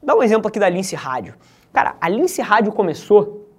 Dá 0.02 0.16
um 0.16 0.24
exemplo 0.24 0.48
aqui 0.48 0.60
da 0.60 0.70
Lince 0.70 0.96
Rádio. 0.96 1.36
Cara, 1.74 1.96
a 2.00 2.08
Lince 2.08 2.42
Rádio 2.42 2.72
começou, 2.72 3.50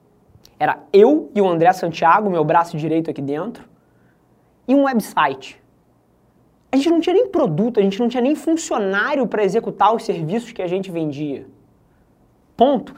era 0.58 0.78
eu 0.90 1.30
e 1.34 1.40
o 1.42 1.46
André 1.46 1.70
Santiago, 1.74 2.30
meu 2.30 2.42
braço 2.42 2.78
direito 2.78 3.10
aqui 3.10 3.20
dentro, 3.20 3.64
e 4.66 4.74
um 4.74 4.84
website 4.84 5.60
a 6.70 6.76
gente 6.76 6.90
não 6.90 7.00
tinha 7.00 7.14
nem 7.14 7.28
produto, 7.28 7.80
a 7.80 7.82
gente 7.82 7.98
não 8.00 8.08
tinha 8.08 8.22
nem 8.22 8.34
funcionário 8.34 9.26
para 9.26 9.44
executar 9.44 9.94
os 9.94 10.04
serviços 10.04 10.52
que 10.52 10.62
a 10.62 10.66
gente 10.66 10.90
vendia. 10.90 11.46
Ponto. 12.56 12.94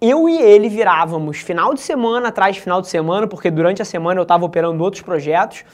Eu 0.00 0.28
e 0.28 0.36
ele 0.36 0.68
virávamos 0.68 1.38
final 1.38 1.72
de 1.72 1.80
semana 1.80 2.28
atrás 2.28 2.54
de 2.54 2.60
final 2.60 2.82
de 2.82 2.88
semana, 2.88 3.26
porque 3.26 3.50
durante 3.50 3.80
a 3.80 3.84
semana 3.84 4.20
eu 4.20 4.24
estava 4.24 4.44
operando 4.44 4.84
outros 4.84 5.02
projetos, 5.02 5.64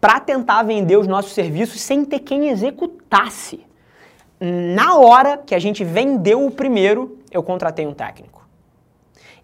para 0.00 0.18
tentar 0.20 0.62
vender 0.62 0.96
os 0.96 1.06
nossos 1.06 1.32
serviços 1.32 1.80
sem 1.80 2.04
ter 2.04 2.20
quem 2.20 2.48
executasse. 2.48 3.60
Na 4.40 4.96
hora 4.96 5.38
que 5.38 5.54
a 5.54 5.58
gente 5.58 5.84
vendeu 5.84 6.44
o 6.44 6.50
primeiro, 6.50 7.18
eu 7.30 7.42
contratei 7.42 7.86
um 7.86 7.94
técnico. 7.94 8.46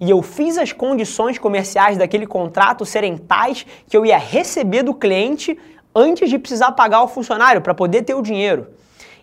E 0.01 0.11
eu 0.11 0.21
fiz 0.21 0.59
as 0.59 0.73
condições 0.73 1.39
comerciais 1.39 1.97
daquele 1.97 2.27
contrato 2.27 2.85
serem 2.85 3.17
tais 3.17 3.65
que 3.89 3.97
eu 3.97 4.05
ia 4.05 4.19
receber 4.19 4.83
do 4.83 4.95
cliente 4.95 5.59
antes 5.95 6.29
de 6.29 6.39
precisar 6.39 6.73
pagar 6.73 7.03
o 7.03 7.09
funcionário 7.09 7.61
para 7.61 7.75
poder 7.75 8.03
ter 8.03 8.15
o 8.15 8.23
dinheiro. 8.23 8.69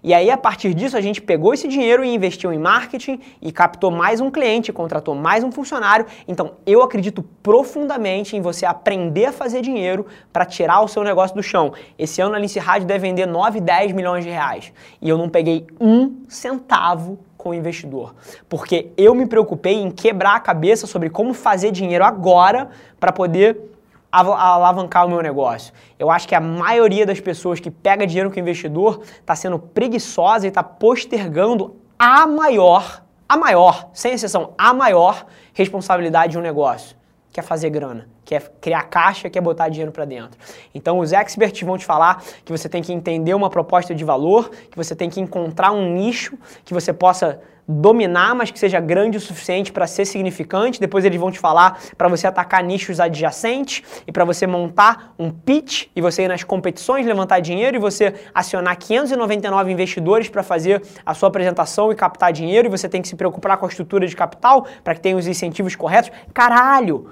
E 0.01 0.13
aí, 0.13 0.31
a 0.31 0.37
partir 0.37 0.73
disso, 0.73 0.95
a 0.95 1.01
gente 1.01 1.21
pegou 1.21 1.53
esse 1.53 1.67
dinheiro 1.67 2.03
e 2.05 2.13
investiu 2.13 2.53
em 2.53 2.57
marketing 2.57 3.19
e 3.41 3.51
captou 3.51 3.91
mais 3.91 4.21
um 4.21 4.31
cliente, 4.31 4.71
contratou 4.71 5.13
mais 5.13 5.43
um 5.43 5.51
funcionário. 5.51 6.05
Então, 6.27 6.53
eu 6.65 6.81
acredito 6.81 7.21
profundamente 7.43 8.35
em 8.35 8.41
você 8.41 8.65
aprender 8.65 9.25
a 9.25 9.31
fazer 9.33 9.61
dinheiro 9.61 10.05
para 10.31 10.45
tirar 10.45 10.81
o 10.81 10.87
seu 10.87 11.03
negócio 11.03 11.35
do 11.35 11.43
chão. 11.43 11.73
Esse 11.97 12.21
ano 12.21 12.35
a 12.35 12.39
Lince 12.39 12.59
Rádio 12.59 12.87
deve 12.87 12.99
vender 12.99 13.25
9, 13.25 13.59
10 13.59 13.91
milhões 13.91 14.23
de 14.23 14.29
reais. 14.29 14.71
E 15.01 15.09
eu 15.09 15.17
não 15.17 15.27
peguei 15.27 15.67
um 15.81 16.21
centavo 16.29 17.19
com 17.37 17.49
o 17.49 17.53
investidor. 17.53 18.15
Porque 18.47 18.91
eu 18.95 19.13
me 19.13 19.25
preocupei 19.25 19.75
em 19.75 19.91
quebrar 19.91 20.35
a 20.35 20.39
cabeça 20.39 20.87
sobre 20.87 21.09
como 21.09 21.33
fazer 21.33 21.71
dinheiro 21.71 22.05
agora 22.05 22.69
para 22.99 23.11
poder 23.11 23.69
alavancar 24.11 25.05
o 25.05 25.09
meu 25.09 25.21
negócio. 25.21 25.73
Eu 25.97 26.09
acho 26.09 26.27
que 26.27 26.35
a 26.35 26.39
maioria 26.39 27.05
das 27.05 27.19
pessoas 27.19 27.59
que 27.59 27.69
pega 27.69 28.07
dinheiro 28.07 28.31
com 28.31 28.39
investidor 28.39 29.01
está 29.19 29.35
sendo 29.35 29.59
preguiçosa 29.59 30.45
e 30.45 30.49
está 30.49 30.63
postergando 30.63 31.75
a 31.97 32.25
maior, 32.25 33.03
a 33.27 33.37
maior, 33.37 33.89
sem 33.93 34.13
exceção, 34.13 34.53
a 34.57 34.73
maior 34.73 35.25
responsabilidade 35.53 36.31
de 36.31 36.37
um 36.37 36.41
negócio, 36.41 36.95
que 37.31 37.39
é 37.39 37.43
fazer 37.43 37.69
grana, 37.69 38.09
que 38.29 38.35
é 38.35 38.39
criar 38.61 38.83
caixa, 38.83 39.27
que 39.27 39.39
é 39.39 39.41
botar 39.41 39.69
dinheiro 39.69 39.91
para 39.91 40.05
dentro. 40.05 40.39
Então 40.71 40.99
os 40.99 41.11
experts 41.11 41.63
vão 41.63 41.79
te 41.79 41.83
falar 41.83 42.23
que 42.45 42.51
você 42.51 42.69
tem 42.69 42.79
que 42.79 42.93
entender 42.93 43.33
uma 43.33 43.49
proposta 43.49 43.95
de 43.95 44.05
valor, 44.05 44.51
que 44.69 44.77
você 44.77 44.95
tem 44.95 45.09
que 45.09 45.19
encontrar 45.19 45.71
um 45.71 45.95
nicho 45.95 46.37
que 46.63 46.71
você 46.71 46.93
possa 46.93 47.41
dominar, 47.71 48.33
mas 48.33 48.49
que 48.49 48.57
seja 48.57 48.79
grande 48.79 49.15
o 49.15 49.21
suficiente 49.21 49.71
para 49.71 49.85
ser 49.85 50.03
significante. 50.03 50.79
Depois 50.79 51.05
eles 51.05 51.19
vão 51.19 51.29
te 51.29 51.37
falar 51.37 51.79
para 51.95 52.07
você 52.07 52.25
atacar 52.25 52.63
nichos 52.63 52.99
adjacentes 52.99 53.83
e 54.07 54.11
para 54.11 54.25
você 54.25 54.47
montar 54.47 55.13
um 55.19 55.29
pitch 55.29 55.85
e 55.95 56.01
você 56.01 56.23
ir 56.23 56.27
nas 56.27 56.43
competições, 56.43 57.05
levantar 57.05 57.39
dinheiro 57.39 57.77
e 57.77 57.79
você 57.79 58.15
acionar 58.33 58.75
599 58.75 59.71
investidores 59.71 60.27
para 60.29 60.41
fazer 60.41 60.81
a 61.05 61.13
sua 61.13 61.29
apresentação 61.29 61.91
e 61.91 61.95
captar 61.95 62.33
dinheiro 62.33 62.67
e 62.67 62.71
você 62.71 62.89
tem 62.89 63.03
que 63.03 63.07
se 63.07 63.15
preocupar 63.15 63.57
com 63.57 63.67
a 63.67 63.69
estrutura 63.69 64.07
de 64.07 64.15
capital 64.15 64.65
para 64.83 64.95
que 64.95 65.01
tenha 65.01 65.15
os 65.15 65.27
incentivos 65.27 65.75
corretos. 65.75 66.11
Caralho! 66.33 67.11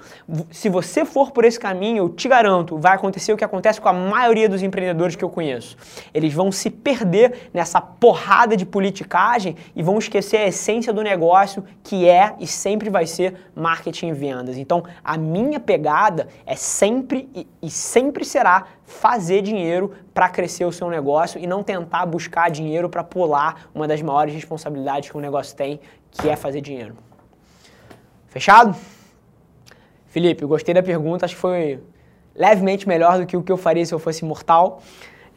Se 0.50 0.68
você 0.68 1.04
for 1.08 1.32
por 1.32 1.44
esse 1.44 1.58
caminho, 1.58 1.98
eu 1.98 2.08
te 2.08 2.28
garanto, 2.28 2.78
vai 2.78 2.94
acontecer 2.94 3.32
o 3.32 3.36
que 3.36 3.44
acontece 3.44 3.80
com 3.80 3.88
a 3.88 3.92
maioria 3.92 4.48
dos 4.48 4.62
empreendedores 4.62 5.16
que 5.16 5.24
eu 5.24 5.30
conheço. 5.30 5.76
Eles 6.12 6.32
vão 6.32 6.52
se 6.52 6.70
perder 6.70 7.50
nessa 7.52 7.80
porrada 7.80 8.56
de 8.56 8.66
politicagem 8.66 9.56
e 9.74 9.82
vão 9.82 9.98
esquecer 9.98 10.46
essência 10.46 10.92
do 10.92 11.02
negócio, 11.02 11.64
que 11.82 12.08
é 12.08 12.34
e 12.38 12.46
sempre 12.46 12.90
vai 12.90 13.06
ser 13.06 13.50
marketing 13.54 14.08
e 14.08 14.12
vendas. 14.12 14.56
Então, 14.56 14.84
a 15.02 15.16
minha 15.16 15.58
pegada 15.58 16.28
é 16.46 16.54
sempre 16.54 17.28
e, 17.34 17.46
e 17.62 17.70
sempre 17.70 18.24
será 18.24 18.66
fazer 18.84 19.42
dinheiro 19.42 19.92
para 20.14 20.28
crescer 20.28 20.64
o 20.64 20.72
seu 20.72 20.88
negócio 20.88 21.40
e 21.40 21.46
não 21.46 21.62
tentar 21.62 22.06
buscar 22.06 22.50
dinheiro 22.50 22.88
para 22.88 23.04
pular 23.04 23.68
uma 23.74 23.86
das 23.86 24.02
maiores 24.02 24.34
responsabilidades 24.34 25.10
que 25.10 25.16
um 25.16 25.20
negócio 25.20 25.56
tem, 25.56 25.80
que 26.10 26.28
é 26.28 26.36
fazer 26.36 26.60
dinheiro. 26.60 26.96
Fechado? 28.28 28.97
Felipe, 30.08 30.44
gostei 30.44 30.74
da 30.74 30.82
pergunta, 30.82 31.26
acho 31.26 31.34
que 31.34 31.40
foi 31.40 31.80
levemente 32.34 32.88
melhor 32.88 33.18
do 33.18 33.26
que 33.26 33.36
o 33.36 33.42
que 33.42 33.52
eu 33.52 33.56
faria 33.56 33.84
se 33.84 33.92
eu 33.92 33.98
fosse 33.98 34.24
mortal. 34.24 34.82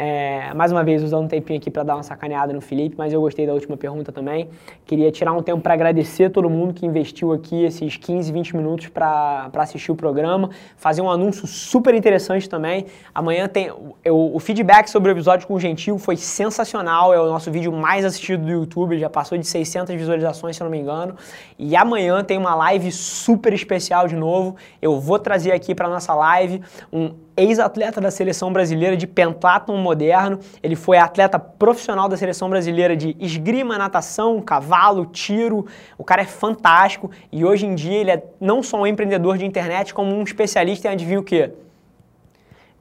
É, 0.03 0.51
mais 0.55 0.71
uma 0.71 0.83
vez, 0.83 1.03
usando 1.03 1.25
um 1.25 1.27
tempinho 1.27 1.59
aqui 1.59 1.69
para 1.69 1.83
dar 1.83 1.95
uma 1.95 2.01
sacaneada 2.01 2.51
no 2.51 2.59
Felipe, 2.59 2.95
mas 2.97 3.13
eu 3.13 3.21
gostei 3.21 3.45
da 3.45 3.53
última 3.53 3.77
pergunta 3.77 4.11
também. 4.11 4.49
Queria 4.83 5.11
tirar 5.11 5.31
um 5.31 5.43
tempo 5.43 5.61
para 5.61 5.75
agradecer 5.75 6.31
todo 6.31 6.49
mundo 6.49 6.73
que 6.73 6.83
investiu 6.87 7.31
aqui 7.31 7.65
esses 7.65 7.97
15, 7.97 8.31
20 8.31 8.55
minutos 8.57 8.87
para 8.87 9.51
assistir 9.53 9.91
o 9.91 9.95
programa. 9.95 10.49
Fazer 10.75 11.03
um 11.03 11.09
anúncio 11.09 11.45
super 11.45 11.93
interessante 11.93 12.49
também. 12.49 12.87
Amanhã 13.13 13.47
tem. 13.47 13.71
Eu, 14.03 14.33
o 14.33 14.39
feedback 14.39 14.87
sobre 14.87 15.11
o 15.11 15.13
episódio 15.13 15.45
com 15.47 15.53
o 15.53 15.59
Gentil 15.59 15.99
foi 15.99 16.17
sensacional. 16.17 17.13
É 17.13 17.21
o 17.21 17.27
nosso 17.27 17.51
vídeo 17.51 17.71
mais 17.71 18.03
assistido 18.03 18.43
do 18.43 18.49
YouTube, 18.49 18.97
já 18.97 19.07
passou 19.07 19.37
de 19.37 19.45
600 19.45 19.93
visualizações, 19.93 20.55
se 20.55 20.63
eu 20.63 20.65
não 20.65 20.71
me 20.71 20.79
engano. 20.79 21.15
E 21.59 21.75
amanhã 21.75 22.23
tem 22.23 22.39
uma 22.39 22.55
live 22.55 22.91
super 22.91 23.53
especial 23.53 24.07
de 24.07 24.15
novo. 24.15 24.55
Eu 24.81 24.99
vou 24.99 25.19
trazer 25.19 25.51
aqui 25.51 25.75
para 25.75 25.87
nossa 25.87 26.15
live 26.15 26.59
um 26.91 27.13
ex-atleta 27.35 28.01
da 28.01 28.11
seleção 28.11 28.51
brasileira 28.51 28.95
de 28.97 29.07
pentathlon 29.07 29.77
moderno. 29.77 30.39
Ele 30.61 30.75
foi 30.75 30.97
atleta 30.97 31.39
profissional 31.39 32.07
da 32.07 32.17
seleção 32.17 32.49
brasileira 32.49 32.95
de 32.95 33.15
esgrima, 33.19 33.77
natação, 33.77 34.41
cavalo, 34.41 35.05
tiro. 35.05 35.65
O 35.97 36.03
cara 36.03 36.21
é 36.21 36.25
fantástico 36.25 37.09
e 37.31 37.43
hoje 37.45 37.65
em 37.65 37.75
dia 37.75 37.97
ele 37.97 38.11
é 38.11 38.23
não 38.39 38.61
só 38.61 38.81
um 38.81 38.87
empreendedor 38.87 39.37
de 39.37 39.45
internet, 39.45 39.93
como 39.93 40.13
um 40.13 40.23
especialista 40.23 40.87
em 40.87 40.91
adivinha 40.91 41.19
o 41.19 41.23
quê? 41.23 41.51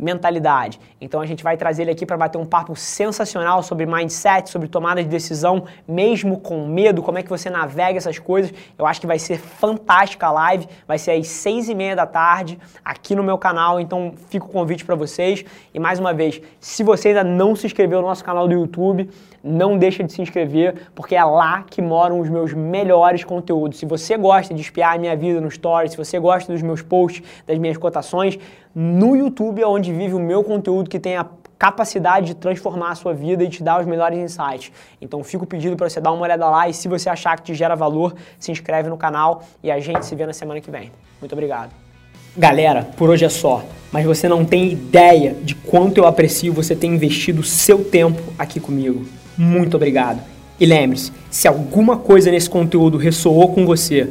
Mentalidade. 0.00 0.80
Então 1.00 1.20
a 1.20 1.26
gente 1.26 1.44
vai 1.44 1.56
trazer 1.56 1.82
ele 1.82 1.90
aqui 1.90 2.06
para 2.06 2.16
bater 2.16 2.38
um 2.38 2.46
papo 2.46 2.74
sensacional 2.74 3.62
sobre 3.62 3.84
mindset, 3.86 4.48
sobre 4.48 4.66
tomada 4.66 5.02
de 5.02 5.08
decisão, 5.08 5.64
mesmo 5.86 6.38
com 6.38 6.66
medo, 6.66 7.02
como 7.02 7.18
é 7.18 7.22
que 7.22 7.28
você 7.28 7.50
navega 7.50 7.98
essas 7.98 8.18
coisas. 8.18 8.52
Eu 8.78 8.86
acho 8.86 9.00
que 9.00 9.06
vai 9.06 9.18
ser 9.18 9.38
fantástica 9.38 10.26
a 10.26 10.32
live, 10.32 10.66
vai 10.88 10.98
ser 10.98 11.12
às 11.12 11.28
seis 11.28 11.68
e 11.68 11.74
meia 11.74 11.94
da 11.94 12.06
tarde 12.06 12.58
aqui 12.84 13.14
no 13.14 13.22
meu 13.22 13.36
canal, 13.36 13.78
então 13.78 14.14
fica 14.28 14.46
o 14.46 14.48
convite 14.48 14.84
para 14.84 14.94
vocês. 14.94 15.44
E 15.74 15.78
mais 15.78 15.98
uma 15.98 16.14
vez, 16.14 16.40
se 16.58 16.82
você 16.82 17.08
ainda 17.08 17.24
não 17.24 17.54
se 17.54 17.66
inscreveu 17.66 18.00
no 18.00 18.08
nosso 18.08 18.24
canal 18.24 18.48
do 18.48 18.54
YouTube, 18.54 19.10
não 19.42 19.78
deixa 19.78 20.04
de 20.04 20.12
se 20.12 20.20
inscrever, 20.20 20.88
porque 20.94 21.16
é 21.16 21.24
lá 21.24 21.62
que 21.62 21.80
moram 21.80 22.20
os 22.20 22.28
meus 22.28 22.52
melhores 22.52 23.24
conteúdos. 23.24 23.78
Se 23.78 23.86
você 23.86 24.16
gosta 24.16 24.52
de 24.52 24.60
espiar 24.60 24.94
a 24.94 24.98
minha 24.98 25.16
vida 25.16 25.40
no 25.40 25.50
Stories, 25.50 25.92
se 25.92 25.96
você 25.96 26.18
gosta 26.18 26.52
dos 26.52 26.62
meus 26.62 26.82
posts, 26.82 27.22
das 27.46 27.58
minhas 27.58 27.76
cotações, 27.76 28.38
no 28.74 29.16
YouTube 29.16 29.64
onde 29.64 29.92
vive 29.92 30.14
o 30.14 30.20
meu 30.20 30.44
conteúdo 30.44 30.88
que 30.88 30.98
tem 30.98 31.16
a 31.16 31.26
capacidade 31.58 32.28
de 32.28 32.34
transformar 32.34 32.92
a 32.92 32.94
sua 32.94 33.12
vida 33.12 33.44
e 33.44 33.48
te 33.48 33.62
dar 33.62 33.80
os 33.80 33.86
melhores 33.86 34.18
insights. 34.18 34.72
Então 35.00 35.22
fico 35.22 35.46
pedido 35.46 35.76
para 35.76 35.90
você 35.90 36.00
dar 36.00 36.10
uma 36.12 36.22
olhada 36.22 36.48
lá 36.48 36.68
e 36.68 36.72
se 36.72 36.88
você 36.88 37.10
achar 37.10 37.36
que 37.36 37.42
te 37.42 37.54
gera 37.54 37.76
valor, 37.76 38.14
se 38.38 38.50
inscreve 38.50 38.88
no 38.88 38.96
canal 38.96 39.42
e 39.62 39.70
a 39.70 39.78
gente 39.78 40.06
se 40.06 40.14
vê 40.14 40.24
na 40.24 40.32
semana 40.32 40.60
que 40.60 40.70
vem. 40.70 40.90
Muito 41.20 41.32
obrigado. 41.32 41.70
Galera, 42.34 42.88
por 42.96 43.10
hoje 43.10 43.24
é 43.24 43.28
só, 43.28 43.62
mas 43.92 44.06
você 44.06 44.28
não 44.28 44.44
tem 44.44 44.70
ideia 44.70 45.34
de 45.42 45.54
quanto 45.54 45.98
eu 45.98 46.06
aprecio 46.06 46.52
você 46.52 46.74
ter 46.74 46.86
investido 46.86 47.42
seu 47.42 47.84
tempo 47.84 48.22
aqui 48.38 48.58
comigo. 48.58 49.04
Muito 49.36 49.76
obrigado. 49.76 50.20
E 50.58 50.64
lembre-se, 50.64 51.12
se 51.30 51.48
alguma 51.48 51.96
coisa 51.96 52.30
nesse 52.30 52.48
conteúdo 52.48 52.96
ressoou 52.96 53.52
com 53.52 53.66
você, 53.66 54.10